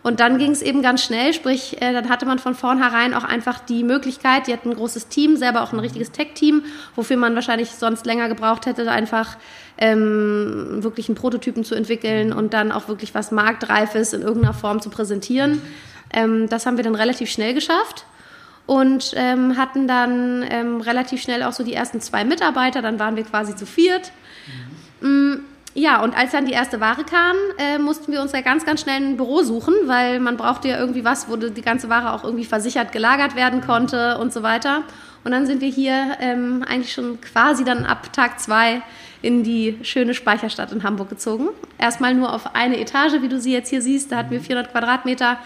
Und 0.05 0.21
dann 0.21 0.37
ging 0.37 0.51
es 0.51 0.61
eben 0.61 0.83
ganz 0.83 1.03
schnell, 1.03 1.33
sprich, 1.33 1.81
äh, 1.81 1.95
dann 1.95 2.11
hatte 2.11 2.27
man 2.27 2.39
von 2.39 2.55
vornherein 2.55 3.15
auch 3.15 3.25
einfach 3.25 3.59
die 3.59 3.83
Möglichkeit, 3.83 4.47
die 4.47 4.53
hatten 4.53 4.69
ein 4.69 4.77
großes 4.77 5.09
Team, 5.09 5.39
selber 5.39 5.63
auch 5.63 5.73
ein 5.73 5.79
richtiges 5.81 6.13
Tech-Team, 6.13 6.63
wofür 6.95 7.17
man 7.17 7.35
wahrscheinlich 7.35 7.71
sonst 7.71 8.05
länger 8.05 8.29
gebraucht 8.29 8.67
hätte, 8.67 8.91
einfach 8.91 9.39
ähm, 9.79 10.83
wirklich 10.83 11.09
einen 11.09 11.17
Prototypen 11.17 11.65
zu 11.65 11.75
entwickeln 11.75 12.35
und 12.35 12.53
dann 12.53 12.71
auch 12.71 12.87
wirklich 12.87 13.15
was 13.15 13.33
Marktreifes 13.33 14.13
in 14.13 14.21
irgendeiner 14.21 14.53
Form 14.53 14.83
zu 14.83 14.91
präsentieren. 14.91 15.63
Ähm, 16.13 16.51
das 16.51 16.67
haben 16.67 16.77
wir 16.77 16.85
dann 16.85 16.97
relativ 16.97 17.31
schnell 17.31 17.55
geschafft 17.55 18.05
und 18.67 19.15
ähm, 19.17 19.57
hatten 19.57 19.89
dann 19.89 20.45
ähm, 20.51 20.83
relativ 20.83 21.23
schnell 21.23 21.43
auch 21.43 21.55
so 21.55 21.65
die 21.65 21.73
ersten 21.73 22.03
zwei 22.03 22.27
Mitarbeiter, 22.27 22.83
dann 22.83 22.99
waren 22.99 23.17
wir 23.17 23.25
quasi 23.25 23.57
zu 23.57 23.65
viert. 23.65 24.13
Mhm. 25.01 25.45
Ja, 25.77 26.03
und 26.03 26.17
als 26.17 26.31
dann 26.31 26.47
die 26.47 26.53
erste 26.53 26.81
Ware 26.81 27.03
kam, 27.03 27.35
äh, 27.59 27.79
mussten 27.79 28.13
wir 28.13 28.23
uns 28.23 28.31
ja 28.31 28.43
ganz, 28.43 28.65
ganz 28.65 28.81
schnell 28.81 29.03
ein 29.03 29.17
Büro 29.17 29.43
suchen, 29.43 29.75
weil 29.87 30.21
man 30.21 30.37
brauchte 30.37 30.69
ja 30.69 30.79
irgendwie 30.79 31.05
was, 31.05 31.29
wo 31.29 31.35
die 31.35 31.63
ganze 31.63 31.89
Ware 31.89 32.13
auch 32.13 32.23
irgendwie 32.23 32.45
versichert 32.45 32.93
gelagert 32.93 33.35
werden 33.35 33.61
konnte 33.61 34.19
und 34.19 34.33
so 34.33 34.45
weiter. 34.45 34.85
Und 35.25 35.33
dann 35.33 35.47
sind 35.47 35.61
wir 35.61 35.71
hier 35.71 36.17
ähm, 36.21 36.65
eigentlich 36.69 36.93
schon 36.93 37.21
quasi 37.21 37.65
dann 37.65 37.85
ab 37.85 38.13
Tag 38.13 38.41
zwei 38.41 38.83
in 39.25 39.43
die 39.43 39.79
schöne 39.83 40.13
Speicherstadt 40.13 40.71
in 40.71 40.83
Hamburg 40.83 41.09
gezogen. 41.09 41.49
Erstmal 41.79 42.15
nur 42.15 42.31
auf 42.35 42.55
eine 42.55 42.79
Etage, 42.79 43.23
wie 43.23 43.29
du 43.29 43.41
sie 43.41 43.55
jetzt 43.55 43.71
hier 43.71 43.81
siehst. 43.81 44.13
Da 44.13 44.19
hatten 44.19 44.31
wir 44.31 44.41
400 44.41 44.71
Quadratmeter. 44.71 45.39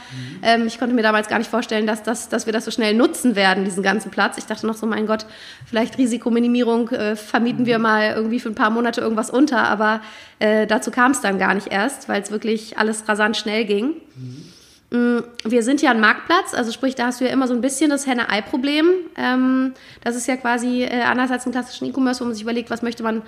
Ähm, 0.42 0.66
ich 0.66 0.80
konnte 0.80 0.96
mir 0.96 1.02
damals 1.02 1.28
gar 1.28 1.38
nicht 1.38 1.48
vorstellen, 1.48 1.86
dass, 1.86 2.02
das, 2.02 2.28
dass 2.28 2.46
wir 2.46 2.52
das 2.52 2.64
so 2.64 2.72
schnell 2.72 2.94
nutzen 2.94 3.36
werden, 3.36 3.64
diesen 3.64 3.84
ganzen 3.84 4.10
Platz. 4.10 4.36
Ich 4.36 4.46
dachte 4.46 4.66
noch 4.66 4.74
so, 4.74 4.84
mein 4.84 5.06
Gott, 5.06 5.26
vielleicht 5.64 5.96
Risikominimierung, 5.96 6.88
äh, 6.88 7.14
vermieten 7.14 7.66
wir 7.66 7.78
mal 7.78 8.14
irgendwie 8.16 8.40
für 8.40 8.48
ein 8.48 8.56
paar 8.56 8.70
Monate 8.70 9.00
irgendwas 9.00 9.30
unter. 9.30 9.62
Aber 9.68 10.00
äh, 10.40 10.66
dazu 10.66 10.90
kam 10.90 11.12
es 11.12 11.20
dann 11.20 11.38
gar 11.38 11.54
nicht 11.54 11.68
erst, 11.68 12.08
weil 12.08 12.20
es 12.20 12.32
wirklich 12.32 12.78
alles 12.78 13.08
rasant 13.08 13.36
schnell 13.36 13.64
ging. 13.64 13.90
Mm, 14.16 14.42
wir 14.90 15.62
sind 15.62 15.82
ja 15.82 15.90
ein 15.90 16.00
Marktplatz, 16.00 16.54
also 16.54 16.72
sprich, 16.72 16.94
da 16.94 17.06
hast 17.06 17.20
du 17.20 17.26
ja 17.26 17.30
immer 17.30 17.46
so 17.46 17.52
ein 17.52 17.60
bisschen 17.60 17.90
das 17.90 18.06
Henne-Ei-Problem. 18.06 18.86
Ähm, 19.16 19.74
das 20.02 20.16
ist 20.16 20.26
ja 20.26 20.36
quasi 20.36 20.84
äh, 20.84 21.02
anders 21.02 21.30
als 21.30 21.44
im 21.44 21.52
klassischen 21.52 21.86
E-Commerce, 21.88 22.20
wo 22.20 22.24
man 22.24 22.32
sich 22.32 22.42
überlegt, 22.42 22.70
was 22.70 22.80
möchte 22.80 23.02
man 23.02 23.22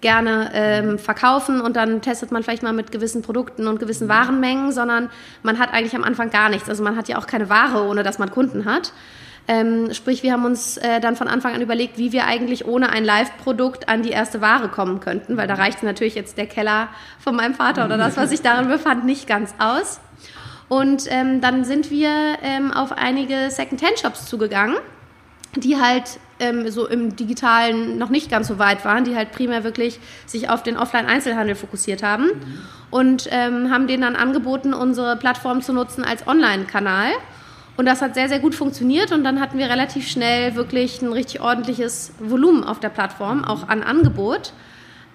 gerne 0.00 0.50
ähm, 0.52 0.98
verkaufen 0.98 1.60
und 1.60 1.76
dann 1.76 2.02
testet 2.02 2.30
man 2.30 2.42
vielleicht 2.42 2.62
mal 2.62 2.72
mit 2.72 2.92
gewissen 2.92 3.22
Produkten 3.22 3.68
und 3.68 3.78
gewissen 3.78 4.08
Warenmengen, 4.08 4.72
sondern 4.72 5.08
man 5.42 5.58
hat 5.58 5.72
eigentlich 5.72 5.94
am 5.94 6.04
Anfang 6.04 6.30
gar 6.30 6.48
nichts. 6.48 6.68
Also 6.68 6.82
man 6.82 6.96
hat 6.96 7.08
ja 7.08 7.16
auch 7.16 7.26
keine 7.26 7.48
Ware, 7.48 7.88
ohne 7.88 8.02
dass 8.02 8.18
man 8.18 8.30
Kunden 8.30 8.64
hat. 8.64 8.92
Ähm, 9.46 9.92
sprich, 9.94 10.22
wir 10.22 10.32
haben 10.32 10.44
uns 10.44 10.78
äh, 10.78 11.00
dann 11.00 11.16
von 11.16 11.28
Anfang 11.28 11.54
an 11.54 11.62
überlegt, 11.62 11.96
wie 11.96 12.12
wir 12.12 12.26
eigentlich 12.26 12.66
ohne 12.66 12.90
ein 12.90 13.04
Live-Produkt 13.04 13.88
an 13.88 14.02
die 14.02 14.10
erste 14.10 14.40
Ware 14.40 14.68
kommen 14.68 15.00
könnten, 15.00 15.36
weil 15.36 15.46
da 15.46 15.54
reicht 15.54 15.82
natürlich 15.82 16.14
jetzt 16.14 16.38
der 16.38 16.46
Keller 16.46 16.88
von 17.18 17.36
meinem 17.36 17.54
Vater 17.54 17.84
oder 17.84 17.96
das, 17.96 18.16
was 18.16 18.30
sich 18.30 18.42
darin 18.42 18.68
befand, 18.68 19.04
nicht 19.04 19.26
ganz 19.26 19.54
aus. 19.58 20.00
Und 20.74 21.04
ähm, 21.08 21.40
dann 21.40 21.64
sind 21.64 21.92
wir 21.92 22.10
ähm, 22.42 22.72
auf 22.72 22.90
einige 22.90 23.48
Second-Hand-Shops 23.48 24.26
zugegangen, 24.26 24.74
die 25.54 25.80
halt 25.80 26.18
ähm, 26.40 26.68
so 26.68 26.88
im 26.88 27.14
Digitalen 27.14 27.96
noch 27.96 28.08
nicht 28.08 28.28
ganz 28.28 28.48
so 28.48 28.58
weit 28.58 28.84
waren, 28.84 29.04
die 29.04 29.14
halt 29.14 29.30
primär 29.30 29.62
wirklich 29.62 30.00
sich 30.26 30.50
auf 30.50 30.64
den 30.64 30.76
Offline-Einzelhandel 30.76 31.54
fokussiert 31.54 32.02
haben 32.02 32.24
mhm. 32.24 32.58
und 32.90 33.28
ähm, 33.30 33.70
haben 33.70 33.86
denen 33.86 34.02
dann 34.02 34.16
angeboten, 34.16 34.74
unsere 34.74 35.16
Plattform 35.16 35.62
zu 35.62 35.72
nutzen 35.72 36.02
als 36.02 36.26
Online-Kanal. 36.26 37.12
Und 37.76 37.86
das 37.86 38.02
hat 38.02 38.14
sehr, 38.14 38.28
sehr 38.28 38.40
gut 38.40 38.56
funktioniert 38.56 39.12
und 39.12 39.22
dann 39.22 39.40
hatten 39.40 39.58
wir 39.58 39.70
relativ 39.70 40.08
schnell 40.08 40.56
wirklich 40.56 41.02
ein 41.02 41.12
richtig 41.12 41.40
ordentliches 41.40 42.14
Volumen 42.18 42.64
auf 42.64 42.80
der 42.80 42.88
Plattform, 42.88 43.44
auch 43.44 43.68
an 43.68 43.84
Angebot. 43.84 44.52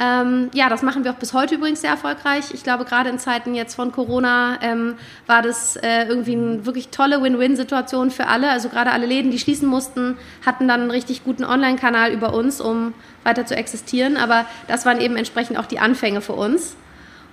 Ähm, 0.02 0.50
ja, 0.54 0.70
das 0.70 0.82
machen 0.82 1.04
wir 1.04 1.12
auch 1.12 1.18
bis 1.18 1.34
heute 1.34 1.56
übrigens 1.56 1.82
sehr 1.82 1.90
erfolgreich. 1.92 2.54
Ich 2.54 2.64
glaube, 2.64 2.86
gerade 2.86 3.10
in 3.10 3.20
Zeiten 3.20 3.54
jetzt 3.54 3.76
von 3.76 3.92
Corona 3.92 4.58
ähm, 4.62 4.96
war 5.28 5.42
das 5.42 5.76
äh, 5.76 6.06
irgendwie 6.08 6.34
eine 6.34 6.66
wirklich 6.66 6.88
tolle 6.88 7.22
Win-Win-Situation 7.22 8.10
für 8.10 8.28
alle. 8.28 8.50
Also 8.50 8.70
gerade 8.70 8.92
alle 8.92 9.06
Läden, 9.06 9.30
die 9.30 9.40
schließen 9.40 9.68
mussten, 9.68 10.18
hatten 10.46 10.70
dann 10.70 10.82
einen 10.82 10.92
richtig 10.92 11.26
guten 11.26 11.44
Online-Kanal 11.44 12.14
über 12.14 12.34
uns, 12.34 12.62
um 12.62 12.94
weiter 13.24 13.46
zu 13.46 13.58
existieren. 13.58 14.16
Aber 14.16 14.46
das 14.70 14.86
waren 14.86 15.02
eben 15.02 15.18
entsprechend 15.18 15.58
auch 15.60 15.66
die 15.66 15.80
Anfänge 15.80 16.22
für 16.22 16.34
uns. 16.34 16.78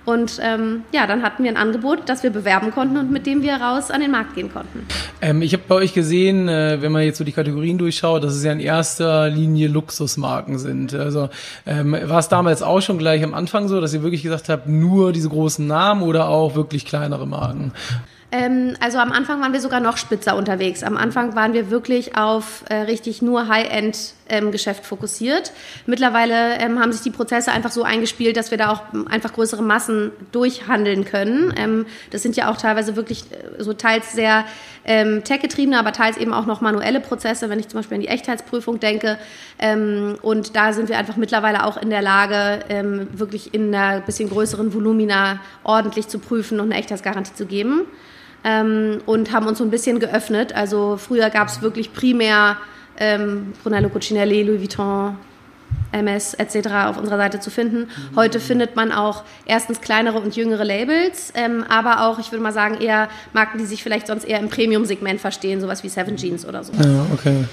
Und 0.07 0.39
ähm, 0.41 0.85
ja, 0.93 1.05
dann 1.05 1.21
hatten 1.21 1.43
wir 1.43 1.51
ein 1.51 1.57
Angebot, 1.57 2.03
das 2.05 2.23
wir 2.23 2.29
bewerben 2.29 2.71
konnten 2.71 2.95
und 2.95 3.11
mit 3.11 3.25
dem 3.25 3.41
wir 3.41 3.55
raus 3.55 3.91
an 3.91 3.99
den 3.99 4.09
Markt 4.09 4.35
gehen 4.35 4.49
konnten. 4.53 4.87
Ähm, 5.21 5.41
ich 5.41 5.51
habe 5.51 5.63
bei 5.67 5.75
euch 5.75 5.93
gesehen, 5.93 6.47
äh, 6.47 6.81
wenn 6.81 6.93
man 6.93 7.01
jetzt 7.01 7.17
so 7.17 7.25
die 7.25 7.33
Kategorien 7.33 7.77
durchschaut, 7.77 8.23
dass 8.23 8.33
es 8.33 8.41
ja 8.41 8.53
in 8.53 8.61
erster 8.61 9.27
Linie 9.27 9.67
Luxusmarken 9.67 10.59
sind. 10.59 10.93
Also 10.93 11.27
ähm, 11.65 11.91
war 11.91 12.19
es 12.19 12.29
damals 12.29 12.63
auch 12.63 12.79
schon 12.79 12.97
gleich 12.99 13.21
am 13.21 13.33
Anfang 13.33 13.67
so, 13.67 13.81
dass 13.81 13.93
ihr 13.93 14.01
wirklich 14.01 14.23
gesagt 14.23 14.47
habt, 14.47 14.69
nur 14.69 15.11
diese 15.11 15.27
großen 15.27 15.67
Namen 15.67 16.03
oder 16.03 16.29
auch 16.29 16.55
wirklich 16.55 16.85
kleinere 16.85 17.27
Marken? 17.27 17.73
Ähm, 18.31 18.77
also 18.79 18.99
am 18.99 19.11
Anfang 19.11 19.41
waren 19.41 19.51
wir 19.51 19.59
sogar 19.59 19.81
noch 19.81 19.97
spitzer 19.97 20.37
unterwegs. 20.37 20.83
Am 20.83 20.95
Anfang 20.95 21.35
waren 21.35 21.51
wir 21.51 21.69
wirklich 21.69 22.17
auf 22.17 22.63
äh, 22.69 22.75
richtig 22.75 23.21
nur 23.21 23.49
High-End-Geschäft 23.49 24.16
ähm, 24.29 24.53
fokussiert. 24.83 25.51
Mittlerweile 25.85 26.57
ähm, 26.59 26.79
haben 26.79 26.91
sich 26.91 27.01
die 27.01 27.09
Prozesse 27.09 27.51
einfach 27.51 27.71
so 27.71 27.83
eingespielt, 27.83 28.37
dass 28.37 28.51
wir 28.51 28.57
da 28.57 28.69
auch 28.69 28.81
einfach 29.09 29.33
größere 29.33 29.61
Massen 29.61 30.11
durchhandeln 30.31 31.05
können. 31.05 31.53
Ähm, 31.57 31.85
das 32.11 32.23
sind 32.23 32.35
ja 32.35 32.51
auch 32.51 32.57
teilweise 32.57 32.95
wirklich 32.95 33.25
äh, 33.31 33.63
so 33.63 33.73
teils 33.73 34.13
sehr 34.13 34.45
ähm, 34.85 35.23
tech-getriebene, 35.23 35.77
aber 35.77 35.91
teils 35.93 36.17
eben 36.17 36.33
auch 36.33 36.45
noch 36.45 36.61
manuelle 36.61 36.99
Prozesse, 36.99 37.49
wenn 37.49 37.59
ich 37.59 37.67
zum 37.67 37.79
Beispiel 37.79 37.95
an 37.95 38.01
die 38.01 38.07
Echtheitsprüfung 38.07 38.79
denke. 38.79 39.17
Ähm, 39.59 40.17
und 40.21 40.55
da 40.55 40.73
sind 40.73 40.89
wir 40.89 40.97
einfach 40.97 41.17
mittlerweile 41.17 41.65
auch 41.65 41.77
in 41.77 41.89
der 41.89 42.01
Lage, 42.01 42.63
wirklich 43.13 43.53
in 43.53 43.73
einer 43.73 44.01
bisschen 44.01 44.29
größeren 44.29 44.73
Volumina 44.73 45.39
ordentlich 45.63 46.07
zu 46.07 46.19
prüfen 46.19 46.59
und 46.59 46.71
eine 46.71 46.79
Echtheitsgarantie 46.79 47.33
zu 47.33 47.45
geben 47.45 47.85
ähm, 48.43 48.99
und 49.05 49.31
haben 49.31 49.47
uns 49.47 49.57
so 49.57 49.63
ein 49.63 49.69
bisschen 49.69 49.99
geöffnet. 49.99 50.55
Also 50.55 50.97
früher 50.97 51.29
gab 51.29 51.47
es 51.49 51.61
wirklich 51.61 51.93
primär 51.93 52.51
ähm, 52.51 52.67
Brunello 52.97 53.89
Cucinelli, 53.89 54.43
Louis 54.43 54.57
Vuitton, 54.57 55.15
MS 55.91 56.33
etc. 56.35 56.67
auf 56.87 56.97
unserer 56.97 57.17
Seite 57.17 57.39
zu 57.39 57.49
finden. 57.49 57.89
Heute 58.15 58.39
findet 58.39 58.75
man 58.75 58.91
auch 58.91 59.23
erstens 59.45 59.81
kleinere 59.81 60.19
und 60.19 60.35
jüngere 60.35 60.63
Labels, 60.63 61.33
ähm, 61.35 61.63
aber 61.67 62.07
auch, 62.07 62.19
ich 62.19 62.31
würde 62.31 62.43
mal 62.43 62.53
sagen, 62.53 62.79
eher 62.79 63.09
Marken, 63.33 63.57
die 63.57 63.65
sich 63.65 63.83
vielleicht 63.83 64.07
sonst 64.07 64.23
eher 64.23 64.39
im 64.39 64.49
Premium-Segment 64.49 65.21
verstehen, 65.21 65.61
sowas 65.61 65.83
wie 65.83 65.89
Seven 65.89 66.17
Jeans 66.17 66.45
oder 66.45 66.63
so. 66.63 66.73
Ja, 66.73 67.05
okay. 67.13 67.45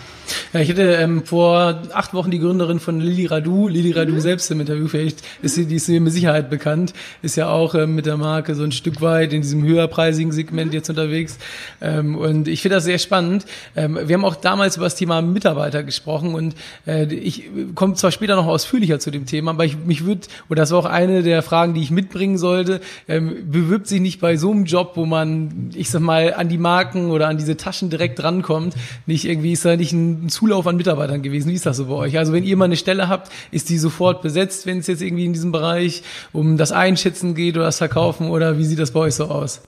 Ja, 0.53 0.61
ich 0.61 0.71
hatte 0.71 0.95
ähm, 0.95 1.25
vor 1.25 1.83
acht 1.93 2.15
Wochen 2.15 2.31
die 2.31 2.39
Gründerin 2.39 2.81
von 2.81 3.01
Lili 3.01 3.27
Radu, 3.27 3.69
Lili 3.69 3.93
Radu 3.93 4.15
mhm. 4.15 4.21
selbst 4.21 4.51
im 4.51 4.61
Interview, 4.61 4.89
vielleicht 4.89 5.19
ist 5.43 5.55
sie, 5.55 5.67
die 5.67 5.77
ist 5.77 5.89
mit 5.89 6.13
Sicherheit 6.13 6.51
bekannt, 6.51 6.95
ist 7.23 7.37
ja 7.37 7.49
auch 7.49 7.75
ähm, 7.75 7.95
mit 7.95 8.07
der 8.07 8.17
Marke 8.17 8.55
so 8.55 8.63
ein 8.63 8.73
Stück 8.73 9.01
weit 9.01 9.33
in 9.33 9.43
diesem 9.43 9.63
höherpreisigen 9.65 10.33
Segment 10.33 10.69
mhm. 10.69 10.75
jetzt 10.75 10.89
unterwegs. 10.89 11.39
Ähm, 11.81 12.17
und 12.17 12.49
ich 12.49 12.63
finde 12.63 12.77
das 12.77 12.85
sehr 12.85 12.99
spannend. 12.99 13.45
Ähm, 13.77 13.99
wir 14.03 14.15
haben 14.15 14.25
auch 14.25 14.37
damals 14.37 14.77
über 14.77 14.87
das 14.87 14.95
Thema 14.95 15.21
Mitarbeiter 15.23 15.83
gesprochen 15.83 16.35
und 16.35 16.55
äh, 16.87 17.05
ich 17.13 17.51
komme 17.75 17.95
zwar 17.95 18.11
später 18.11 18.24
noch 18.29 18.47
ausführlicher 18.47 18.99
zu 18.99 19.11
dem 19.11 19.27
Thema, 19.27 19.53
aber 19.53 19.65
ich 19.65 19.77
mich 19.77 20.05
würde, 20.05 20.23
oder 20.49 20.63
das 20.63 20.71
war 20.71 20.79
auch 20.79 20.85
eine 20.87 21.23
der 21.23 21.43
Fragen, 21.43 21.75
die 21.75 21.83
ich 21.83 21.91
mitbringen 21.91 22.39
sollte, 22.39 22.81
ähm, 23.09 23.51
bewirbt 23.51 23.87
sich 23.87 24.01
nicht 24.01 24.21
bei 24.21 24.37
so 24.37 24.51
einem 24.51 24.65
Job, 24.65 24.93
wo 24.95 25.07
man, 25.07 25.71
ich 25.75 25.91
sag 25.91 26.01
mal, 26.01 26.35
an 26.35 26.49
die 26.49 26.59
Marken 26.59 27.11
oder 27.11 27.29
an 27.29 27.37
diese 27.37 27.57
Taschen 27.57 27.91
direkt 27.91 28.23
rankommt, 28.23 28.75
nicht 29.07 29.25
irgendwie 29.25 29.53
ist 29.53 29.65
da 29.65 29.77
nicht 29.77 29.93
ein 29.93 30.29
Zulauf 30.29 30.67
an 30.67 30.77
Mitarbeitern 30.77 31.23
gewesen. 31.23 31.51
Wie 31.51 31.55
ist 31.55 31.67
das 31.67 31.77
so 31.77 31.87
bei 31.87 31.95
euch? 31.95 32.19
Also 32.19 32.33
wenn 32.33 32.45
ihr 32.45 32.57
mal 32.57 32.67
eine 32.67 32.77
Stelle 32.77 33.09
habt, 33.09 33.31
ist 33.51 33.69
die 33.69 33.79
sofort 33.79 34.23
besetzt, 34.23 34.67
wenn 34.67 34.79
es 34.79 34.87
jetzt 34.87 35.03
irgendwie 35.03 35.27
in 35.27 35.33
diesem 35.33 35.53
Bereich 35.53 36.03
um 36.33 36.57
das 36.57 36.73
Einschätzen 36.73 37.35
geht 37.35 37.57
oder 37.57 37.67
das 37.67 37.79
Verkaufen 37.79 38.31
oder 38.31 38.59
wie 38.59 38.65
sieht 38.65 38.79
das 38.79 38.93
bei 38.93 39.01
euch 39.01 39.15
so 39.15 39.27
aus? 39.27 39.63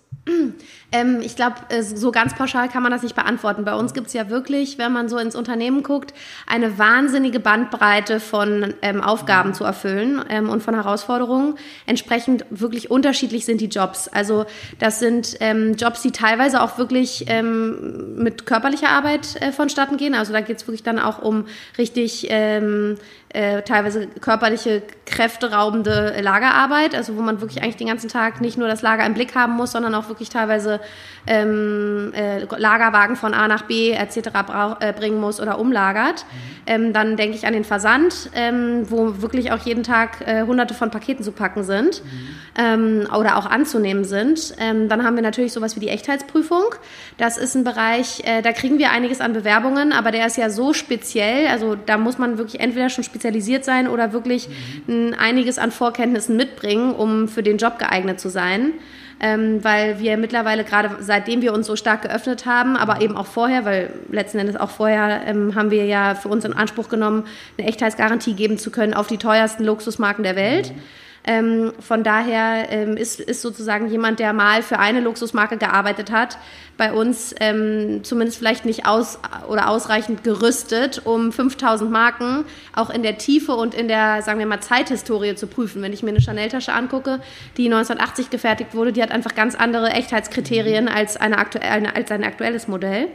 Ähm, 0.92 1.20
ich 1.20 1.36
glaube, 1.36 1.56
äh, 1.68 1.82
so 1.82 2.12
ganz 2.12 2.34
pauschal 2.34 2.68
kann 2.68 2.82
man 2.82 2.92
das 2.92 3.02
nicht 3.02 3.16
beantworten. 3.16 3.64
Bei 3.64 3.74
uns 3.74 3.92
gibt 3.92 4.06
es 4.08 4.12
ja 4.12 4.30
wirklich, 4.30 4.78
wenn 4.78 4.92
man 4.92 5.08
so 5.08 5.18
ins 5.18 5.34
Unternehmen 5.34 5.82
guckt, 5.82 6.14
eine 6.46 6.78
wahnsinnige 6.78 7.40
Bandbreite 7.40 8.20
von 8.20 8.74
ähm, 8.82 9.00
Aufgaben 9.00 9.52
zu 9.54 9.64
erfüllen 9.64 10.24
ähm, 10.28 10.48
und 10.48 10.62
von 10.62 10.74
Herausforderungen. 10.74 11.56
Entsprechend 11.86 12.44
wirklich 12.50 12.90
unterschiedlich 12.90 13.44
sind 13.44 13.60
die 13.60 13.66
Jobs. 13.66 14.08
Also 14.08 14.46
das 14.78 15.00
sind 15.00 15.36
ähm, 15.40 15.74
Jobs, 15.74 16.02
die 16.02 16.12
teilweise 16.12 16.62
auch 16.62 16.78
wirklich 16.78 17.24
ähm, 17.28 18.16
mit 18.16 18.46
körperlicher 18.46 18.88
Arbeit 18.88 19.40
äh, 19.40 19.52
vonstatten 19.52 19.96
gehen. 19.96 20.14
Also 20.14 20.32
da 20.32 20.40
geht 20.40 20.58
es 20.58 20.66
wirklich 20.66 20.82
dann 20.82 20.98
auch 20.98 21.20
um 21.20 21.46
richtig 21.78 22.28
ähm, 22.30 22.96
äh, 23.30 23.62
teilweise 23.62 24.06
körperliche, 24.06 24.83
kräfteraubende 25.04 26.21
Lagerarbeit, 26.21 26.95
also 26.95 27.16
wo 27.16 27.23
man 27.23 27.40
wirklich 27.40 27.62
eigentlich 27.62 27.76
den 27.76 27.88
ganzen 27.88 28.09
Tag 28.09 28.40
nicht 28.40 28.56
nur 28.56 28.68
das 28.68 28.83
Lager 28.83 29.04
im 29.04 29.14
Blick 29.14 29.35
haben 29.35 29.54
muss, 29.54 29.73
sondern 29.73 29.95
auch 29.95 30.09
wirklich 30.09 30.28
teilweise 30.28 30.80
ähm, 31.26 32.12
äh, 32.14 32.45
Lagerwagen 32.45 33.16
von 33.16 33.35
A 33.35 33.49
nach 33.49 33.62
B 33.62 33.90
etc. 33.90 34.30
Brauch, 34.47 34.80
äh, 34.80 34.92
bringen 34.92 35.21
muss 35.21 35.40
oder 35.40 35.59
umlagert. 35.59 36.25
Mhm. 36.25 36.56
Ähm, 36.68 36.92
dann 36.92 37.16
denke 37.16 37.37
ich 37.37 37.47
an 37.47 37.52
den 37.52 37.64
Versand, 37.64 38.30
ähm, 38.35 38.90
wo 38.90 39.21
wirklich 39.23 39.52
auch 39.52 39.59
jeden 39.59 39.83
Tag 39.83 40.26
äh, 40.26 40.42
hunderte 40.42 40.75
von 40.75 40.90
Paketen 40.90 41.25
zu 41.25 41.33
packen 41.33 41.62
sind 41.62 42.02
mhm. 42.04 42.28
Ähm, 42.59 43.09
oder 43.14 43.37
auch 43.37 43.47
anzunehmen 43.47 44.04
sind. 44.04 44.54
Ähm, 44.59 44.88
dann 44.88 45.04
haben 45.04 45.14
wir 45.14 45.23
natürlich 45.23 45.52
sowas 45.52 45.76
wie 45.76 45.80
die 45.80 45.88
Echtheitsprüfung. 45.88 46.75
Das 47.18 47.37
ist 47.37 47.54
ein 47.54 47.64
Bereich, 47.64 48.23
äh, 48.25 48.40
da 48.40 48.52
kriegen 48.52 48.78
wir 48.78 48.90
einiges 48.90 49.21
an 49.21 49.33
Bewerbungen, 49.33 49.92
aber 49.92 50.11
der 50.11 50.26
ist 50.26 50.37
ja 50.37 50.49
so 50.49 50.73
speziell, 50.73 51.49
also 51.49 51.75
da 51.75 51.99
muss 51.99 52.18
man 52.18 52.38
wirklich 52.38 52.61
entweder 52.61 52.88
schon 52.88 53.04
spezialisiert 53.16 53.64
sein 53.64 53.88
oder 53.88 54.12
wirklich 54.12 54.49
mhm. 54.87 55.14
einiges 55.18 55.58
an 55.58 55.70
Vorkenntnissen 55.70 56.37
mitbringen, 56.37 56.94
um 56.94 57.28
für 57.28 57.42
den 57.42 57.58
Job 57.58 57.78
geeignet 57.78 58.20
zu 58.20 58.28
sein 58.28 58.73
ähm, 59.20 59.64
weil 59.64 59.99
wir 59.99 60.16
mittlerweile 60.16 60.64
gerade 60.64 60.96
seitdem 61.00 61.40
wir 61.40 61.52
uns 61.52 61.66
so 61.66 61.76
stark 61.76 62.02
geöffnet 62.02 62.44
haben, 62.44 62.76
aber 62.76 63.00
eben 63.00 63.16
auch 63.16 63.26
vorher, 63.26 63.64
weil 63.64 63.92
letzten 64.11 64.38
Endes 64.38 64.56
auch 64.56 64.70
vorher 64.70 65.23
ähm, 65.26 65.54
haben 65.54 65.70
wir 65.70 65.87
ja 65.87 66.14
für 66.14 66.28
uns 66.28 66.44
in 66.44 66.52
Anspruch 66.52 66.88
genommen, 66.88 67.25
eine 67.56 67.66
Echtheitsgarantie 67.66 68.35
geben 68.35 68.58
zu 68.58 68.70
können 68.70 68.94
auf 68.94 69.06
die 69.06 69.16
teuersten 69.16 69.64
Luxusmarken 69.64 70.23
der 70.23 70.37
Welt. 70.37 70.73
Mhm. 70.75 70.80
Ähm, 71.28 71.73
von 71.80 72.04
daher 72.04 72.71
ähm, 72.71 72.97
ist, 72.97 73.18
ist 73.18 73.42
sozusagen 73.42 73.90
jemand, 73.90 74.21
der 74.21 74.33
mal 74.33 74.62
für 74.62 74.78
eine 74.78 75.00
Luxusmarke 75.00 75.56
gearbeitet 75.56 76.12
hat, 76.12 76.38
bei 76.76 76.92
uns 76.92 77.35
ähm, 77.40 78.04
zumindest 78.04 78.38
vielleicht 78.38 78.64
nicht 78.64 78.87
aus 78.87 79.18
oder 79.49 79.68
ausreichend 79.68 80.23
gerüstet, 80.23 81.02
um 81.04 81.33
5000 81.33 81.90
Marken 81.90 82.45
auch 82.75 82.90
in 82.90 83.02
der 83.02 83.18
Tiefe 83.18 83.56
und 83.56 83.75
in 83.75 83.88
der, 83.88 84.23
sagen 84.23 84.38
wir 84.38 84.47
mal, 84.47 84.61
Zeithistorie 84.61 85.35
zu 85.35 85.49
prüfen. 85.49 85.83
Wenn 85.83 85.92
ich 85.92 86.04
mir 86.04 86.11
eine 86.11 86.21
Chanel-Tasche 86.21 86.73
angucke, 86.73 87.21
die 87.56 87.66
1980 87.66 88.30
gefertigt 88.30 88.75
wurde, 88.75 88.92
die 88.92 89.02
hat 89.02 89.11
einfach 89.11 89.35
ganz 89.35 89.56
andere 89.56 89.90
Echtheitskriterien 89.90 90.88
als, 90.88 91.16
eine 91.16 91.38
aktuell, 91.38 91.87
als 91.92 92.11
ein 92.12 92.23
aktuelles 92.23 92.68
Modell. 92.68 93.09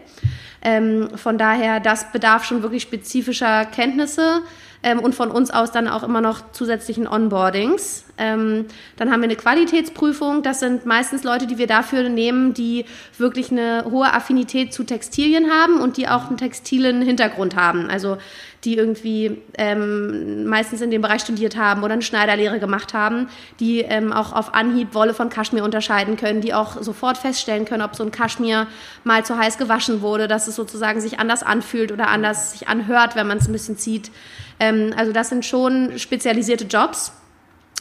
Ähm, 0.63 1.09
von 1.15 1.37
daher, 1.37 1.79
das 1.79 2.11
bedarf 2.11 2.43
schon 2.43 2.61
wirklich 2.61 2.83
spezifischer 2.83 3.65
Kenntnisse 3.65 4.41
ähm, 4.83 4.99
und 4.99 5.15
von 5.15 5.31
uns 5.31 5.51
aus 5.51 5.71
dann 5.71 5.87
auch 5.87 6.03
immer 6.03 6.21
noch 6.21 6.51
zusätzlichen 6.51 7.07
Onboardings. 7.07 8.05
Ähm, 8.21 8.65
dann 8.97 9.11
haben 9.11 9.21
wir 9.21 9.25
eine 9.25 9.35
Qualitätsprüfung. 9.35 10.43
Das 10.43 10.59
sind 10.59 10.85
meistens 10.85 11.23
Leute, 11.23 11.47
die 11.47 11.57
wir 11.57 11.65
dafür 11.65 12.07
nehmen, 12.07 12.53
die 12.53 12.85
wirklich 13.17 13.51
eine 13.51 13.85
hohe 13.89 14.13
Affinität 14.13 14.73
zu 14.73 14.83
Textilien 14.83 15.49
haben 15.49 15.79
und 15.81 15.97
die 15.97 16.07
auch 16.07 16.27
einen 16.27 16.37
textilen 16.37 17.01
Hintergrund 17.01 17.55
haben. 17.55 17.89
Also 17.89 18.17
die 18.63 18.77
irgendwie 18.77 19.41
ähm, 19.57 20.45
meistens 20.45 20.81
in 20.81 20.91
dem 20.91 21.01
Bereich 21.01 21.21
studiert 21.21 21.57
haben 21.57 21.81
oder 21.81 21.93
eine 21.93 22.03
Schneiderlehre 22.03 22.59
gemacht 22.59 22.93
haben, 22.93 23.27
die 23.59 23.79
ähm, 23.79 24.13
auch 24.13 24.33
auf 24.33 24.53
Anhieb 24.53 24.93
Wolle 24.93 25.15
von 25.15 25.29
Kaschmir 25.29 25.63
unterscheiden 25.63 26.15
können, 26.15 26.41
die 26.41 26.53
auch 26.53 26.79
sofort 26.79 27.17
feststellen 27.17 27.65
können, 27.65 27.81
ob 27.81 27.95
so 27.95 28.03
ein 28.03 28.11
Kaschmir 28.11 28.67
mal 29.03 29.25
zu 29.25 29.35
heiß 29.35 29.57
gewaschen 29.57 30.01
wurde, 30.01 30.27
dass 30.27 30.47
es 30.47 30.55
sozusagen 30.55 31.01
sich 31.01 31.19
anders 31.19 31.41
anfühlt 31.41 31.91
oder 31.91 32.09
anders 32.09 32.51
sich 32.51 32.67
anhört, 32.67 33.15
wenn 33.15 33.25
man 33.25 33.39
es 33.39 33.47
ein 33.47 33.53
bisschen 33.53 33.77
zieht. 33.77 34.11
Ähm, 34.59 34.93
also 34.95 35.11
das 35.11 35.29
sind 35.29 35.43
schon 35.43 35.97
spezialisierte 35.97 36.65
Jobs 36.65 37.13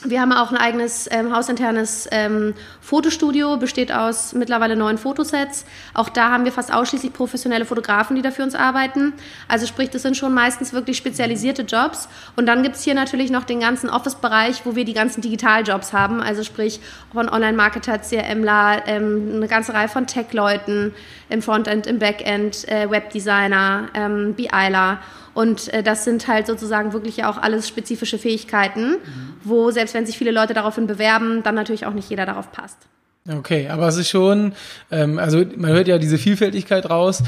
wir 0.05 0.21
haben 0.21 0.33
auch 0.33 0.51
ein 0.51 0.57
eigenes 0.57 1.09
ähm, 1.13 1.35
hausinternes 1.35 2.09
ähm, 2.11 2.55
Fotostudio, 2.81 3.59
besteht 3.59 3.93
aus 3.93 4.33
mittlerweile 4.33 4.75
neun 4.75 4.97
Fotosets. 4.97 5.67
Auch 5.93 6.09
da 6.09 6.31
haben 6.31 6.47
wir 6.47 6.53
fast 6.53 6.73
ausschließlich 6.73 7.13
professionelle 7.13 7.67
Fotografen, 7.67 8.17
die 8.17 8.23
da 8.23 8.31
für 8.31 8.43
uns 8.43 8.55
arbeiten. 8.55 9.13
Also 9.47 9.67
sprich, 9.67 9.91
das 9.91 10.03
sind 10.03 10.17
schon 10.17 10.33
meistens 10.33 10.73
wirklich 10.73 10.97
spezialisierte 10.97 11.63
Jobs. 11.63 12.09
Und 12.35 12.47
dann 12.47 12.63
gibt's 12.63 12.83
hier 12.83 12.95
natürlich 12.95 13.31
noch 13.31 13.45
den 13.45 13.61
ganzen 13.61 13.91
Office-Bereich, 13.91 14.65
wo 14.65 14.75
wir 14.75 14.87
die 14.87 14.95
ganzen 14.95 15.21
Digitaljobs 15.21 15.93
haben. 15.93 16.23
Also 16.23 16.45
sprich 16.45 16.81
von 17.13 17.29
Online-Marketer, 17.29 17.99
CRMler, 17.99 18.87
ähm, 18.87 19.33
eine 19.35 19.49
ganze 19.49 19.75
Reihe 19.75 19.89
von 19.89 20.07
Tech-Leuten 20.07 20.95
im 21.29 21.43
Frontend, 21.43 21.87
im 21.87 21.99
Backend, 21.99 22.67
äh, 22.69 22.91
Webdesigner, 22.91 23.89
ähm, 23.93 24.35
BIler. 24.35 25.01
Und 25.35 25.73
äh, 25.73 25.83
das 25.83 26.05
sind 26.05 26.29
halt 26.29 26.47
sozusagen 26.47 26.93
wirklich 26.93 27.25
auch 27.25 27.39
alles 27.39 27.69
spezifische 27.69 28.19
Fähigkeiten, 28.19 28.91
mhm. 28.91 29.35
wo 29.45 29.71
selbst 29.71 29.95
wenn 29.95 30.07
sich 30.07 30.19
viele 30.19 30.33
Leute 30.33 30.55
daraufhin 30.55 30.87
bewerben, 30.87 31.43
dann 31.43 31.55
natürlich 31.55 31.87
auch 31.87 31.95
nicht 31.95 32.11
jeder 32.11 32.27
darauf 32.27 32.51
passt. 32.53 32.79
Okay, 33.29 33.69
aber 33.69 33.87
es 33.87 33.99
ist 33.99 34.09
schon, 34.09 34.55
ähm, 34.91 35.19
also 35.19 35.45
man 35.57 35.73
hört 35.73 35.89
ja 35.89 35.99
diese 35.99 36.17
Vielfältigkeit 36.17 36.89
raus. 36.89 37.23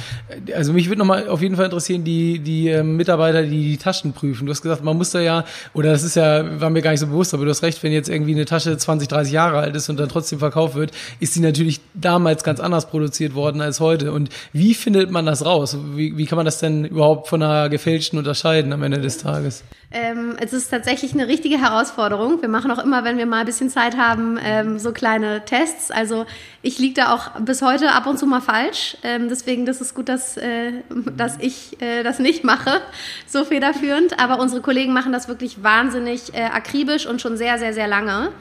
Also 0.54 0.72
mich 0.72 0.88
würde 0.88 1.00
nochmal 1.00 1.28
auf 1.28 1.42
jeden 1.42 1.56
Fall 1.56 1.66
interessieren, 1.66 2.02
die, 2.02 2.38
die 2.38 2.68
ähm, 2.68 2.96
Mitarbeiter, 2.96 3.42
die 3.42 3.72
die 3.72 3.76
Taschen 3.76 4.14
prüfen. 4.14 4.46
Du 4.46 4.52
hast 4.52 4.62
gesagt, 4.62 4.82
man 4.82 4.96
muss 4.96 5.10
da 5.10 5.20
ja, 5.20 5.44
oder 5.74 5.92
das 5.92 6.02
ist 6.02 6.16
ja, 6.16 6.60
war 6.62 6.70
mir 6.70 6.80
gar 6.80 6.92
nicht 6.92 7.00
so 7.00 7.08
bewusst, 7.08 7.34
aber 7.34 7.44
du 7.44 7.50
hast 7.50 7.62
recht, 7.62 7.82
wenn 7.82 7.92
jetzt 7.92 8.08
irgendwie 8.08 8.32
eine 8.32 8.46
Tasche 8.46 8.74
20, 8.74 9.06
30 9.06 9.34
Jahre 9.34 9.58
alt 9.58 9.76
ist 9.76 9.90
und 9.90 10.00
dann 10.00 10.08
trotzdem 10.08 10.38
verkauft 10.38 10.76
wird, 10.76 10.92
ist 11.20 11.34
sie 11.34 11.40
natürlich 11.40 11.82
damals 11.92 12.42
ganz 12.42 12.58
anders 12.58 12.88
produziert 12.88 13.34
worden 13.34 13.60
als 13.60 13.78
heute. 13.78 14.12
Und 14.12 14.30
wie 14.54 14.72
findet 14.72 15.10
man 15.10 15.26
das 15.26 15.44
raus? 15.44 15.76
Wie, 15.94 16.16
wie 16.16 16.24
kann 16.24 16.36
man 16.36 16.46
das 16.46 16.58
denn 16.58 16.86
überhaupt 16.86 17.28
von 17.28 17.42
einer 17.42 17.68
gefälschten 17.68 18.18
unterscheiden 18.18 18.72
am 18.72 18.82
Ende 18.82 18.98
des 18.98 19.18
Tages? 19.18 19.62
Ähm, 19.94 20.36
es 20.40 20.54
ist 20.54 20.70
tatsächlich 20.70 21.12
eine 21.12 21.28
richtige 21.28 21.58
Herausforderung. 21.60 22.40
Wir 22.40 22.48
machen 22.48 22.70
auch 22.70 22.82
immer, 22.82 23.04
wenn 23.04 23.18
wir 23.18 23.26
mal 23.26 23.40
ein 23.40 23.46
bisschen 23.46 23.68
Zeit 23.68 23.98
haben, 23.98 24.38
ähm, 24.42 24.78
so 24.78 24.92
kleine 24.92 25.44
Tests. 25.44 25.81
Also 25.90 26.26
ich 26.62 26.78
liege 26.78 26.94
da 26.94 27.14
auch 27.14 27.40
bis 27.40 27.62
heute 27.62 27.92
ab 27.92 28.06
und 28.06 28.18
zu 28.18 28.26
mal 28.26 28.40
falsch. 28.40 28.96
Ähm, 29.02 29.28
deswegen 29.28 29.66
das 29.66 29.80
ist 29.80 29.94
gut, 29.94 30.08
dass, 30.08 30.36
äh, 30.36 30.72
dass 31.16 31.38
ich 31.40 31.80
äh, 31.80 32.02
das 32.02 32.18
nicht 32.18 32.44
mache, 32.44 32.80
so 33.26 33.44
federführend. 33.44 34.18
Aber 34.20 34.38
unsere 34.38 34.60
Kollegen 34.60 34.92
machen 34.92 35.12
das 35.12 35.28
wirklich 35.28 35.62
wahnsinnig 35.62 36.34
äh, 36.34 36.44
akribisch 36.44 37.06
und 37.06 37.20
schon 37.20 37.36
sehr, 37.36 37.58
sehr, 37.58 37.74
sehr 37.74 37.88
lange 37.88 38.32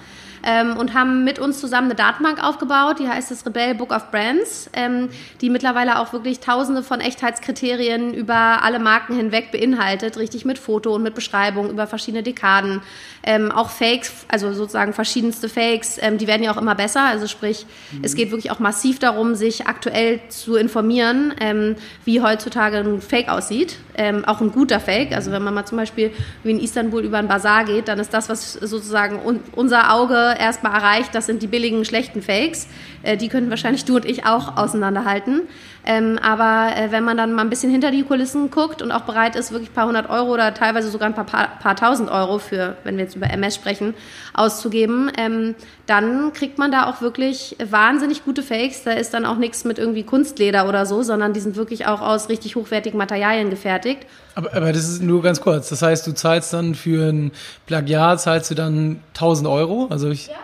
ähm, 0.44 0.78
und 0.78 0.94
haben 0.94 1.24
mit 1.24 1.40
uns 1.40 1.60
zusammen 1.60 1.88
eine 1.88 1.96
Datenbank 1.96 2.44
aufgebaut, 2.44 3.00
die 3.00 3.08
heißt 3.08 3.32
das 3.32 3.46
Rebell 3.46 3.76
Book 3.76 3.92
of 3.92 4.12
Brands, 4.12 4.70
ähm, 4.74 5.10
die 5.42 5.50
mittlerweile 5.50 6.00
auch 6.00 6.14
wirklich 6.14 6.40
tausende 6.40 6.84
von 6.84 7.00
Echtheitskriterien 7.00 8.14
über 8.14 8.64
alle 8.64 8.80
Marken 8.80 9.16
hinweg 9.16 9.52
beinhaltet, 9.52 10.18
richtig 10.18 10.46
mit 10.46 10.58
Foto 10.58 10.96
und 10.96 11.04
mit 11.04 11.16
Beschreibung 11.16 11.70
über 11.70 11.88
verschiedene 11.88 12.24
Dekaden. 12.24 12.82
Ähm, 13.24 13.52
auch 13.52 13.70
Fakes, 13.70 14.26
also 14.30 14.52
sozusagen 14.54 14.94
verschiedenste 14.94 15.48
Fakes, 15.48 16.00
ähm, 16.02 16.18
die 16.18 16.26
werden 16.28 16.44
ja 16.44 16.52
auch 16.52 16.58
immer 16.58 16.74
besser. 16.74 17.04
Also 17.04 17.28
sprich, 17.28 17.66
mhm. 17.92 18.00
es 18.04 18.16
geht 18.16 18.32
wirklich 18.32 18.52
auch 18.52 18.60
massiv 18.60 18.98
darum, 18.98 19.36
sich 19.36 19.68
aktuell 19.68 20.20
zu 20.30 20.56
informieren, 20.56 21.34
ähm, 21.40 21.76
wie 22.04 22.22
heutzutage 22.22 22.78
ein 22.78 23.02
Fake 23.02 23.30
aussieht. 23.30 23.78
Ähm, 23.96 24.26
auch 24.26 24.42
ein 24.42 24.52
guter 24.52 24.80
Fake. 24.80 25.14
Also 25.14 25.32
wenn 25.32 25.44
man 25.44 25.54
mal 25.54 25.66
zum 25.66 25.78
Beispiel 25.78 26.12
wie 26.44 26.52
in 26.52 26.60
Istanbul 26.60 27.04
über 27.04 27.20
einen 27.20 27.28
Bazar 27.28 27.66
geht, 27.66 27.88
dann 27.88 28.00
ist 28.00 28.14
das, 28.14 28.30
was 28.30 28.54
sozusagen 28.54 29.20
un 29.24 29.42
unser 29.54 29.94
Auge 29.94 30.31
erstmal 30.38 30.74
erreicht, 30.74 31.14
das 31.14 31.26
sind 31.26 31.42
die 31.42 31.48
billigen, 31.48 31.86
schlechten 31.86 32.22
Fakes. 32.22 32.68
Äh, 33.04 33.18
die 33.18 33.28
könnten 33.28 33.50
wahrscheinlich 33.50 33.86
du 33.86 33.96
und 33.96 34.06
ich 34.06 34.26
auch 34.26 34.58
auseinanderhalten. 34.58 35.42
Ähm, 35.86 36.20
aber 36.22 36.76
äh, 36.76 36.92
wenn 36.92 37.04
man 37.04 37.18
dann 37.18 37.34
mal 37.34 37.42
ein 37.42 37.50
bisschen 37.50 37.72
hinter 37.72 37.92
die 37.92 38.04
Kulissen 38.04 38.52
guckt 38.52 38.82
und 38.82 38.92
auch 38.92 39.02
bereit 39.02 39.36
ist, 39.36 39.52
wirklich 39.52 39.72
ein 39.72 39.74
paar 39.74 39.88
hundert 39.88 40.10
Euro 40.10 40.32
oder 40.32 40.54
teilweise 40.54 40.90
sogar 40.90 41.08
ein 41.08 41.16
paar, 41.16 41.26
paar, 41.26 41.48
paar 41.60 41.76
tausend 41.76 42.12
Euro 42.12 42.38
für, 42.38 42.78
wenn 42.84 42.98
wir 42.98 43.06
jetzt 43.06 43.16
über 43.16 43.30
MS 43.30 43.56
sprechen, 43.56 43.96
auszugeben, 44.34 45.12
ähm, 45.18 45.56
dann 45.88 46.34
kriegt 46.34 46.58
man 46.58 46.72
da 46.72 46.90
auch 46.90 47.02
wirklich 47.02 47.56
wahnsinnig 47.64 48.24
gute 48.24 48.44
Fakes. 48.44 48.84
Da 48.84 48.92
ist 48.92 49.14
dann 49.14 49.26
auch 49.26 49.38
nichts 49.38 49.64
mit 49.64 49.80
irgendwie 49.80 50.04
Kunstleder 50.04 50.70
oder 50.70 50.86
so, 50.86 51.02
sondern 51.02 51.34
die 51.34 51.40
sind 51.40 51.56
wirklich 51.56 51.88
auch 51.88 52.02
aus 52.02 52.30
richtig 52.30 52.56
hochwertigen 52.56 52.98
Materialien 52.98 53.50
gefertigt. 53.50 54.06
Aber, 54.36 54.54
aber 54.54 54.72
das 54.72 54.88
ist 54.88 55.02
nur 55.02 55.22
ganz 55.22 55.42
kurz. 55.42 55.70
Das 55.70 55.82
heißt, 55.82 56.06
du 56.06 56.14
zahlst 56.14 56.54
dann 56.54 56.76
für 56.76 57.10
ein 57.10 57.32
Plagiat, 57.66 58.22
zahlst 58.22 58.52
du 58.52 58.56
dann 58.56 59.02
1000 59.16 59.48
Euro? 59.48 59.88
Also 59.90 60.10
ich. 60.10 60.28
Ja 60.28 60.36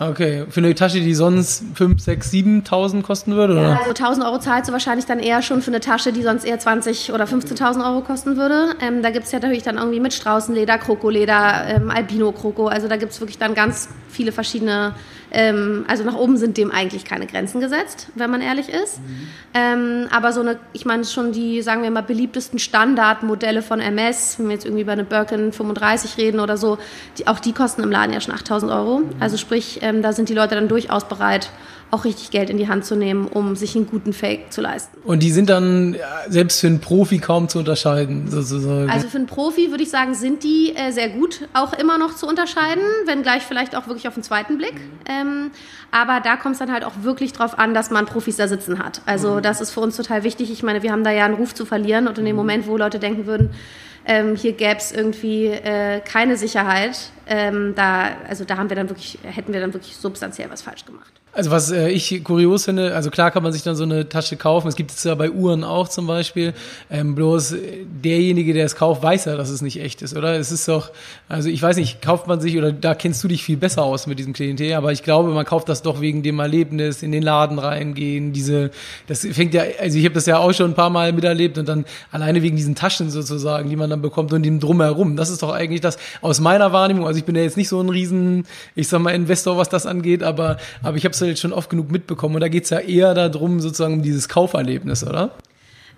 Okay, 0.00 0.44
für 0.48 0.60
eine 0.60 0.74
Tasche, 0.74 1.00
die 1.00 1.14
sonst 1.14 1.62
5, 1.74 2.00
6, 2.00 2.30
7.000 2.32 3.02
kosten 3.02 3.34
würde? 3.34 3.54
Oder? 3.54 3.62
Ja, 3.62 3.80
also 3.86 3.92
1.000 3.92 4.26
Euro 4.26 4.38
zahlst 4.38 4.68
du 4.68 4.72
wahrscheinlich 4.72 5.06
dann 5.06 5.20
eher 5.20 5.40
schon 5.42 5.62
für 5.62 5.70
eine 5.70 5.80
Tasche, 5.80 6.12
die 6.12 6.22
sonst 6.22 6.44
eher 6.44 6.58
20 6.58 7.12
oder 7.12 7.24
15.000 7.24 7.86
Euro 7.86 8.00
kosten 8.00 8.36
würde. 8.36 8.74
Ähm, 8.80 9.02
da 9.02 9.10
gibt 9.10 9.26
es 9.26 9.32
ja 9.32 9.38
natürlich 9.38 9.62
dann 9.62 9.76
irgendwie 9.76 10.00
mit 10.00 10.12
Straußenleder, 10.12 10.78
Krokoleder, 10.78 11.64
ähm, 11.68 11.90
Albino-Kroko. 11.90 12.66
Also 12.66 12.88
da 12.88 12.96
gibt 12.96 13.12
es 13.12 13.20
wirklich 13.20 13.38
dann 13.38 13.54
ganz 13.54 13.88
viele 14.08 14.32
verschiedene 14.32 14.94
ähm, 15.34 15.84
also 15.88 16.04
nach 16.04 16.14
oben 16.14 16.36
sind 16.36 16.56
dem 16.56 16.70
eigentlich 16.70 17.04
keine 17.04 17.26
Grenzen 17.26 17.60
gesetzt, 17.60 18.06
wenn 18.14 18.30
man 18.30 18.40
ehrlich 18.40 18.68
ist. 18.68 19.00
Mhm. 19.00 19.28
Ähm, 19.52 20.06
aber 20.10 20.32
so 20.32 20.40
eine, 20.40 20.58
ich 20.72 20.86
meine 20.86 21.04
schon 21.04 21.32
die, 21.32 21.60
sagen 21.60 21.82
wir 21.82 21.90
mal, 21.90 22.02
beliebtesten 22.02 22.60
Standardmodelle 22.60 23.60
von 23.60 23.80
MS, 23.80 24.38
wenn 24.38 24.46
wir 24.46 24.54
jetzt 24.54 24.64
irgendwie 24.64 24.82
über 24.82 24.92
eine 24.92 25.02
Birkin 25.02 25.52
35 25.52 26.16
reden 26.18 26.38
oder 26.38 26.56
so, 26.56 26.78
die, 27.18 27.26
auch 27.26 27.40
die 27.40 27.52
kosten 27.52 27.82
im 27.82 27.90
Laden 27.90 28.12
ja 28.12 28.20
schon 28.20 28.32
8000 28.32 28.70
Euro. 28.70 29.00
Mhm. 29.00 29.10
Also 29.18 29.36
sprich, 29.36 29.80
ähm, 29.82 30.02
da 30.02 30.12
sind 30.12 30.28
die 30.28 30.34
Leute 30.34 30.54
dann 30.54 30.68
durchaus 30.68 31.08
bereit, 31.08 31.50
auch 31.94 32.04
richtig 32.04 32.30
Geld 32.30 32.50
in 32.50 32.58
die 32.58 32.68
Hand 32.68 32.84
zu 32.84 32.96
nehmen, 32.96 33.28
um 33.28 33.54
sich 33.54 33.76
einen 33.76 33.86
guten 33.86 34.12
Fake 34.12 34.52
zu 34.52 34.60
leisten. 34.60 34.98
Und 35.04 35.22
die 35.22 35.30
sind 35.30 35.48
dann 35.48 35.96
selbst 36.28 36.60
für 36.60 36.66
einen 36.66 36.80
Profi 36.80 37.18
kaum 37.18 37.48
zu 37.48 37.60
unterscheiden, 37.60 38.28
sozusagen. 38.28 38.90
Also 38.90 39.08
für 39.08 39.18
einen 39.18 39.26
Profi 39.26 39.70
würde 39.70 39.84
ich 39.84 39.90
sagen, 39.90 40.14
sind 40.14 40.42
die 40.42 40.74
äh, 40.74 40.90
sehr 40.90 41.08
gut 41.08 41.48
auch 41.54 41.72
immer 41.72 41.96
noch 41.96 42.16
zu 42.16 42.26
unterscheiden, 42.26 42.82
wenngleich 43.06 43.44
vielleicht 43.44 43.76
auch 43.76 43.86
wirklich 43.86 44.08
auf 44.08 44.14
den 44.14 44.24
zweiten 44.24 44.58
Blick. 44.58 44.74
Ähm, 45.08 45.52
aber 45.92 46.20
da 46.20 46.36
kommt 46.36 46.54
es 46.54 46.58
dann 46.58 46.72
halt 46.72 46.84
auch 46.84 47.02
wirklich 47.02 47.32
drauf 47.32 47.58
an, 47.58 47.72
dass 47.72 47.90
man 47.90 48.06
Profis 48.06 48.36
da 48.36 48.48
sitzen 48.48 48.80
hat. 48.80 49.00
Also 49.06 49.34
mhm. 49.34 49.42
das 49.42 49.60
ist 49.60 49.70
für 49.70 49.80
uns 49.80 49.96
total 49.96 50.24
wichtig. 50.24 50.50
Ich 50.50 50.64
meine, 50.64 50.82
wir 50.82 50.90
haben 50.90 51.04
da 51.04 51.12
ja 51.12 51.24
einen 51.24 51.34
Ruf 51.34 51.54
zu 51.54 51.64
verlieren 51.64 52.08
und 52.08 52.18
in 52.18 52.24
dem 52.24 52.34
mhm. 52.34 52.40
Moment, 52.40 52.66
wo 52.66 52.76
Leute 52.76 52.98
denken 52.98 53.26
würden, 53.26 53.50
ähm, 54.06 54.36
hier 54.36 54.52
gäbe 54.52 54.76
es 54.76 54.92
irgendwie 54.92 55.46
äh, 55.46 56.00
keine 56.00 56.36
Sicherheit, 56.36 57.10
ähm, 57.26 57.72
da, 57.74 58.16
also 58.28 58.44
da 58.44 58.58
haben 58.58 58.68
wir 58.68 58.76
dann 58.76 58.90
wirklich, 58.90 59.18
hätten 59.22 59.52
wir 59.52 59.60
dann 59.60 59.72
wirklich 59.72 59.96
substanziell 59.96 60.50
was 60.50 60.60
falsch 60.60 60.84
gemacht. 60.84 61.20
Also 61.34 61.50
was 61.50 61.72
äh, 61.72 61.88
ich 61.88 62.22
kurios 62.22 62.64
finde, 62.64 62.94
also 62.94 63.10
klar 63.10 63.30
kann 63.30 63.42
man 63.42 63.52
sich 63.52 63.62
dann 63.62 63.74
so 63.74 63.82
eine 63.82 64.08
Tasche 64.08 64.36
kaufen. 64.36 64.68
Es 64.68 64.76
gibt 64.76 64.92
es 64.92 65.02
ja 65.02 65.14
bei 65.16 65.30
Uhren 65.30 65.64
auch 65.64 65.88
zum 65.88 66.06
Beispiel. 66.06 66.54
Ähm, 66.90 67.14
bloß 67.14 67.56
derjenige, 67.86 68.54
der 68.54 68.66
es 68.66 68.76
kauft, 68.76 69.02
weiß 69.02 69.24
ja, 69.24 69.36
dass 69.36 69.50
es 69.50 69.60
nicht 69.60 69.80
echt 69.80 70.02
ist, 70.02 70.16
oder? 70.16 70.38
Es 70.38 70.52
ist 70.52 70.68
doch, 70.68 70.92
also 71.28 71.48
ich 71.48 71.60
weiß 71.60 71.76
nicht, 71.76 72.00
kauft 72.00 72.28
man 72.28 72.40
sich 72.40 72.56
oder 72.56 72.72
da 72.72 72.94
kennst 72.94 73.24
du 73.24 73.28
dich 73.28 73.42
viel 73.42 73.56
besser 73.56 73.82
aus 73.82 74.06
mit 74.06 74.18
diesem 74.18 74.32
Klientel, 74.32 74.74
aber 74.74 74.92
ich 74.92 75.02
glaube, 75.02 75.30
man 75.30 75.44
kauft 75.44 75.68
das 75.68 75.82
doch 75.82 76.00
wegen 76.00 76.22
dem 76.22 76.38
Erlebnis, 76.38 77.02
in 77.02 77.10
den 77.10 77.22
Laden 77.22 77.58
reingehen, 77.58 78.32
diese, 78.32 78.70
das 79.08 79.26
fängt 79.26 79.54
ja, 79.54 79.64
also 79.80 79.98
ich 79.98 80.04
habe 80.04 80.14
das 80.14 80.26
ja 80.26 80.38
auch 80.38 80.52
schon 80.52 80.70
ein 80.70 80.74
paar 80.74 80.90
Mal 80.90 81.12
miterlebt 81.12 81.58
und 81.58 81.68
dann 81.68 81.84
alleine 82.12 82.42
wegen 82.42 82.56
diesen 82.56 82.76
Taschen 82.76 83.10
sozusagen, 83.10 83.68
die 83.70 83.76
man 83.76 83.90
dann 83.90 84.02
bekommt 84.02 84.32
und 84.32 84.44
dem 84.44 84.60
drumherum. 84.60 85.16
Das 85.16 85.30
ist 85.30 85.42
doch 85.42 85.52
eigentlich 85.52 85.80
das 85.80 85.98
aus 86.20 86.40
meiner 86.40 86.72
Wahrnehmung. 86.72 87.06
Also 87.06 87.18
ich 87.18 87.24
bin 87.24 87.34
ja 87.34 87.42
jetzt 87.42 87.56
nicht 87.56 87.68
so 87.68 87.80
ein 87.80 87.88
riesen, 87.88 88.46
ich 88.76 88.88
sag 88.88 89.00
mal 89.00 89.10
Investor, 89.10 89.56
was 89.56 89.68
das 89.68 89.86
angeht, 89.86 90.22
aber 90.22 90.58
aber 90.82 90.96
ich 90.96 91.04
habe 91.04 91.14
es 91.24 91.28
halt 91.30 91.38
schon 91.40 91.52
oft 91.52 91.70
genug 91.70 91.90
mitbekommen. 91.90 92.36
Und 92.36 92.40
da 92.40 92.48
geht 92.48 92.64
es 92.64 92.70
ja 92.70 92.78
eher 92.78 93.14
darum, 93.14 93.60
sozusagen 93.60 93.94
um 93.94 94.02
dieses 94.02 94.28
Kauferlebnis, 94.28 95.04
oder? 95.04 95.32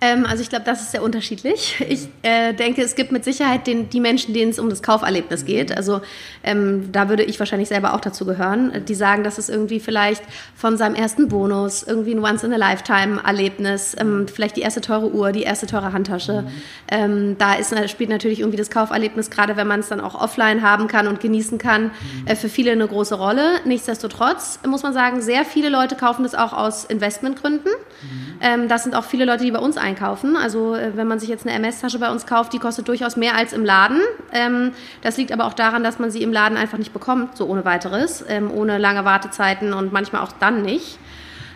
Ähm, 0.01 0.27
also 0.27 0.43
ich 0.43 0.51
glaube, 0.51 0.65
das 0.65 0.83
ist 0.83 0.93
sehr 0.93 1.03
unterschiedlich. 1.03 1.85
Ich 1.89 2.09
äh, 2.23 2.53
denke, 2.53 2.83
es 2.83 2.97
gibt 2.97 3.13
mit 3.13 3.25
Sicherheit 3.25 3.67
den, 3.67 3.89
die 3.89 4.01
Menschen, 4.01 4.35
denen 4.35 4.51
es 4.51 4.59
um 4.59 4.69
das 4.69 4.83
Kauferlebnis 4.83 5.45
geht. 5.45 5.75
Also 5.75 6.01
ähm, 6.43 6.91
da 6.93 7.09
würde 7.09 7.23
ich 7.23 7.39
wahrscheinlich 7.39 7.69
selber 7.69 7.95
auch 7.95 8.01
dazu 8.01 8.27
gehören. 8.27 8.85
Die 8.87 8.95
sagen, 8.95 9.25
dass 9.25 9.39
es 9.39 9.49
irgendwie 9.49 9.81
vielleicht 9.81 10.23
von 10.55 10.77
seinem 10.77 10.95
ersten 10.95 11.29
Bonus, 11.29 11.83
irgendwie 11.83 12.15
ein 12.15 12.23
Once-in-a-Lifetime-Erlebnis, 12.23 13.97
ähm, 13.99 14.27
vielleicht 14.29 14.57
die 14.57 14.63
erste 14.63 14.81
teure 14.81 15.13
Uhr, 15.13 15.33
die 15.33 15.45
erste 15.45 15.67
teure 15.67 15.93
Handtasche. 15.93 16.43
Mhm. 16.43 16.49
Ähm, 16.91 17.37
da 17.39 17.55
ist, 17.55 17.75
spielt 17.89 18.11
natürlich 18.11 18.41
irgendwie 18.41 18.59
das 18.59 18.71
Kauferlebnis, 18.71 19.31
gerade 19.31 19.57
wenn 19.57 19.67
man 19.67 19.81
es 19.81 19.89
dann 19.89 20.01
auch 20.01 20.21
offline 20.21 20.63
haben 20.63 20.89
kann 20.89 21.07
und 21.07 21.21
genießen 21.21 21.59
kann, 21.59 21.85
mhm. 21.85 22.27
äh, 22.27 22.37
für 22.37 22.49
viele 22.49 22.73
eine 22.73 22.87
große 22.87 23.15
Rolle. 23.15 23.61
Nichtsdestotrotz 23.65 24.59
muss 24.67 24.83
man 24.83 24.93
sagen, 24.93 25.23
sehr 25.23 25.45
viele 25.45 25.69
Leute 25.71 25.95
kaufen 25.95 26.25
das 26.25 26.35
auch 26.35 26.53
aus 26.53 26.85
Investmentgründen. 26.85 27.73
Mhm. 27.73 28.39
Ähm, 28.43 28.69
das 28.69 28.83
sind 28.83 28.95
auch 28.95 29.05
viele 29.05 29.25
Leute, 29.25 29.45
die 29.45 29.53
bei 29.53 29.59
uns 29.59 29.79
einkaufen. 29.87 30.37
Also 30.37 30.75
äh, 30.75 30.97
wenn 30.97 31.07
man 31.07 31.19
sich 31.19 31.29
jetzt 31.29 31.47
eine 31.47 31.55
MS-Tasche 31.57 31.99
bei 31.99 32.11
uns 32.11 32.27
kauft, 32.27 32.53
die 32.53 32.59
kostet 32.59 32.89
durchaus 32.89 33.17
mehr 33.17 33.37
als 33.37 33.53
im 33.53 33.65
Laden. 33.65 34.01
Ähm, 34.33 34.73
das 35.03 35.17
liegt 35.17 35.33
aber 35.33 35.47
auch 35.47 35.55
daran, 35.55 35.85
dass 35.85 35.99
man 35.99 36.11
sie 36.11 36.23
im 36.23 36.33
Laden 36.33 36.59
einfach 36.59 36.79
nicht 36.79 36.93
bekommt, 36.93 37.37
so 37.37 37.47
ohne 37.47 37.65
weiteres, 37.65 38.25
ähm, 38.29 38.51
ohne 38.51 38.79
lange 38.79 39.05
Wartezeiten 39.05 39.73
und 39.73 39.93
manchmal 39.93 40.23
auch 40.23 40.33
dann 40.33 40.63
nicht. 40.63 40.99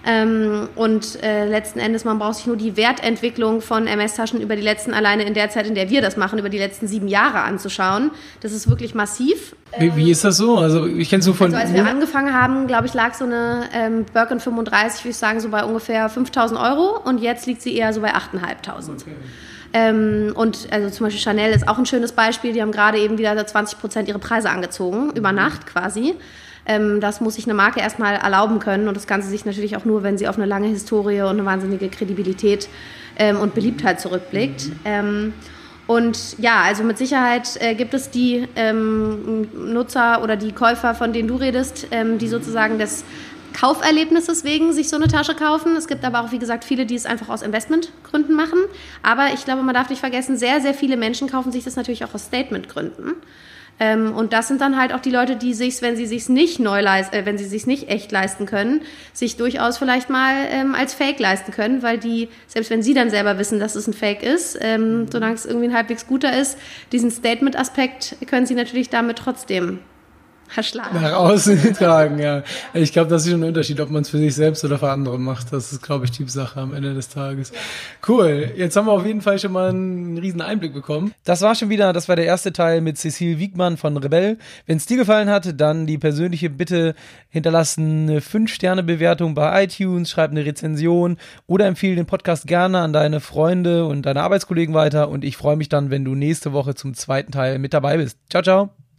Ähm, 0.07 0.69
und 0.77 1.23
äh, 1.23 1.47
letzten 1.47 1.79
Endes, 1.79 2.05
man 2.05 2.19
braucht 2.19 2.37
sich 2.37 2.47
nur 2.47 2.57
die 2.57 2.77
Wertentwicklung 2.77 3.61
von 3.61 3.87
MS-Taschen 3.87 4.41
über 4.41 4.57
die 4.57 4.63
letzten, 4.63 4.95
alleine 4.95 5.25
in 5.25 5.35
der 5.35 5.51
Zeit, 5.51 5.67
in 5.67 5.75
der 5.75 5.91
wir 5.91 6.01
das 6.01 6.17
machen, 6.17 6.39
über 6.39 6.49
die 6.49 6.59
letzten 6.59 6.87
sieben 6.87 7.07
Jahre 7.07 7.41
anzuschauen. 7.41 8.11
Das 8.41 8.53
ist 8.53 8.69
wirklich 8.69 8.95
massiv. 8.95 9.55
Wie, 9.79 9.95
wie 9.97 10.11
ist 10.11 10.25
das 10.25 10.39
so? 10.39 10.57
Also 10.57 10.87
ich 10.87 11.11
kenne 11.11 11.23
so 11.23 11.33
von... 11.33 11.55
Also 11.55 11.59
als 11.59 11.75
wir 11.75 11.87
angefangen 11.87 12.33
haben, 12.33 12.67
glaube 12.67 12.87
ich, 12.87 12.95
lag 12.95 13.15
so 13.15 13.25
eine 13.25 13.69
ähm, 13.75 14.07
Birkin 14.13 14.41
35, 14.41 15.05
würde 15.05 15.11
ich 15.11 15.17
sagen, 15.17 15.41
so 15.41 15.51
bei 15.51 15.65
ungefähr 15.65 16.11
5.000 16.11 16.61
Euro 16.61 16.99
und 17.05 17.21
jetzt 17.21 17.47
liegt 17.47 17.61
sie 17.61 17.77
eher 17.77 17.93
so 17.93 18.01
bei 18.01 18.15
8.500. 18.15 19.03
Okay. 19.03 19.15
Ähm, 19.73 20.33
und 20.35 20.69
also 20.73 20.91
zum 20.91 21.07
Beispiel 21.07 21.23
Chanel 21.23 21.53
ist 21.53 21.69
auch 21.69 21.79
ein 21.79 21.87
schönes 21.87 22.13
Beispiel. 22.13 22.53
Die 22.53 22.63
haben 22.63 22.73
gerade 22.73 22.99
eben 22.99 23.19
wieder 23.19 23.47
20 23.47 23.79
Prozent 23.79 24.09
ihre 24.09 24.19
Preise 24.19 24.51
angezogen, 24.51 25.13
über 25.15 25.33
Nacht 25.33 25.67
quasi. 25.67 26.15
Ähm, 26.67 27.01
das 27.01 27.21
muss 27.21 27.35
sich 27.35 27.47
eine 27.47 27.55
Marke 27.55 27.81
erstmal 27.81 28.17
erlauben 28.17 28.59
können 28.59 28.89
und 28.89 28.97
das 28.97 29.07
Ganze 29.07 29.29
sich 29.29 29.45
natürlich 29.45 29.77
auch 29.77 29.85
nur, 29.85 30.03
wenn 30.03 30.19
sie 30.19 30.29
auf 30.29 30.37
eine 30.37 30.47
lange 30.47 30.69
Historie 30.69 31.23
und 31.23 31.31
eine 31.31 31.45
wahnsinnige 31.45 31.89
Kredibilität 31.89 32.69
ähm, 33.17 33.39
und 33.39 33.55
Beliebtheit 33.55 34.01
zurückblickt. 34.01 34.71
Ähm, 34.85 35.33
und 35.87 36.39
ja, 36.39 36.63
also 36.63 36.85
mit 36.85 36.99
Sicherheit 36.99 37.57
äh, 37.61 37.75
gibt 37.75 37.95
es 37.95 38.11
die 38.11 38.47
ähm, 38.55 39.49
Nutzer 39.53 40.23
oder 40.23 40.37
die 40.37 40.53
Käufer, 40.53 40.95
von 40.95 41.13
denen 41.13 41.27
du 41.27 41.35
redest, 41.35 41.89
ähm, 41.91 42.19
die 42.19 42.29
sozusagen 42.29 42.79
des 42.79 43.05
Kauferlebnisses 43.53 44.45
wegen 44.45 44.73
sich 44.73 44.89
so 44.89 44.97
eine 44.97 45.09
Tasche 45.09 45.35
kaufen. 45.35 45.75
Es 45.77 45.89
gibt 45.89 46.05
aber 46.05 46.21
auch, 46.21 46.31
wie 46.31 46.39
gesagt, 46.39 46.65
viele, 46.65 46.87
die 46.87 46.95
es 46.95 47.07
einfach 47.07 47.29
aus 47.29 47.43
Investmentgründen 47.43 48.37
machen. 48.37 48.59
Aber 49.03 49.35
ich 49.35 49.45
glaube, 49.45 49.63
man 49.63 49.75
darf 49.75 49.91
nicht 49.91 49.99
vergessen, 49.99 50.37
sehr, 50.37 50.61
sehr 50.61 50.75
viele 50.75 50.97
Menschen 50.97 51.29
kaufen 51.29 51.51
sich 51.51 51.65
das 51.65 51.75
natürlich 51.77 52.05
auch 52.05 52.15
aus 52.15 52.27
Statementgründen. 52.27 53.15
Ähm, 53.81 54.15
und 54.15 54.35
das 54.35 54.47
sind 54.47 54.61
dann 54.61 54.79
halt 54.79 54.93
auch 54.93 55.01
die 55.01 55.11
Leute, 55.11 55.37
die 55.37 55.55
sich, 55.55 55.81
wenn 55.81 55.97
sie 55.97 56.07
sich 56.07 56.29
nicht 56.29 56.61
neu 56.61 56.83
leisten, 56.83 57.17
äh, 57.17 57.25
wenn 57.25 57.39
sie 57.39 57.47
sich 57.47 57.67
nicht 57.67 57.89
echt 57.89 58.13
leisten 58.13 58.45
können, 58.45 58.83
sich 59.15 59.37
durchaus 59.39 59.79
vielleicht 59.79 60.11
mal 60.11 60.35
ähm, 60.51 60.75
als 60.75 60.93
Fake 60.93 61.19
leisten 61.19 61.51
können, 61.51 61.83
weil 61.83 61.99
die, 61.99 62.29
selbst 62.47 62.71
wenn 62.71 62.83
sie 62.83 62.93
dann 62.93 63.09
selber 63.09 63.39
wissen, 63.39 63.59
dass 63.59 63.75
es 63.75 63.87
ein 63.87 63.95
Fake 63.95 64.23
ist, 64.23 64.59
ähm, 64.61 65.07
solange 65.11 65.35
es 65.35 65.47
irgendwie 65.47 65.69
ein 65.69 65.75
halbwegs 65.75 66.07
guter 66.07 66.39
ist, 66.39 66.59
diesen 66.93 67.11
Statement-Aspekt 67.11 68.17
können 68.27 68.45
sie 68.45 68.55
natürlich 68.55 68.91
damit 68.91 69.17
trotzdem 69.19 69.81
erschlagen. 70.57 71.01
Nach 71.01 71.13
außen 71.13 71.75
tragen, 71.75 72.19
ja. 72.19 72.43
Ich 72.75 72.93
glaube, 72.93 73.11
das 73.11 73.25
ist 73.25 73.31
schon 73.31 73.43
ein 73.43 73.49
Unterschied, 73.49 73.81
ob 73.81 73.91
man 73.91 74.03
es 74.03 74.11
für 74.11 74.19
sich 74.19 74.35
selbst 74.35 74.65
oder 74.65 74.79
für 74.79 74.91
andere 74.91 75.19
macht. 75.19 75.53
Das 75.53 75.73
ist, 75.73 75.83
glaube 75.83 76.05
ich, 76.05 76.11
die 76.11 76.29
Sache 76.29 76.61
am 76.61 76.75
Ende 76.75 76.95
des 76.95 77.09
Tages. 77.09 77.53
Cool. 78.07 78.53
Jetzt 78.57 78.77
haben 78.77 78.87
wir 78.87 78.93
auf 78.93 79.07
jeden 79.07 79.21
Fall 79.21 79.39
schon 79.39 79.53
mal 79.53 79.71
einen 79.71 80.19
riesen 80.19 80.41
Einblick 80.41 80.75
bekommen. 80.75 81.13
Das 81.25 81.43
war 81.43 81.55
schon 81.55 81.69
wieder, 81.69 81.93
das 81.93 82.09
war 82.09 82.17
der 82.17 82.27
erste 82.27 82.53
Teil 82.53 82.81
mit 82.81 82.99
Cecile 82.99 83.39
Wiegmann 83.39 83.77
von 83.77 83.97
Rebell. 83.97 84.39
Wenn 84.67 84.77
es 84.77 84.87
dir 84.87 84.97
gefallen 84.97 85.31
hat, 85.31 85.61
dann 85.61 85.87
die 85.87 85.99
persönliche 85.99 86.51
Bitte 86.51 86.95
hinterlassen 87.29 88.09
eine 88.09 88.21
5-Sterne-Bewertung 88.21 89.35
bei 89.35 89.65
iTunes, 89.65 90.11
schreib 90.11 90.31
eine 90.31 90.45
Rezension 90.45 91.17
oder 91.47 91.67
empfehle 91.67 91.97
den 91.97 92.07
Podcast 92.07 92.47
gerne 92.47 92.79
an 92.79 92.93
deine 92.93 93.21
Freunde 93.21 93.87
und 93.87 94.07
deine 94.07 94.23
Arbeitskollegen 94.23 94.75
weiter. 94.75 95.09
Und 95.09 95.25
ich 95.25 95.37
freue 95.37 95.57
mich 95.57 95.69
dann, 95.69 95.91
wenn 95.91 96.05
du 96.05 96.15
nächste 96.15 96.53
Woche 96.53 96.75
zum 96.75 96.95
zweiten 96.95 97.33
Teil 97.33 97.59
mit 97.59 97.75
dabei 97.75 97.97
bist. 97.97 98.19
Ciao, 98.29 98.43
ciao. 98.43 98.90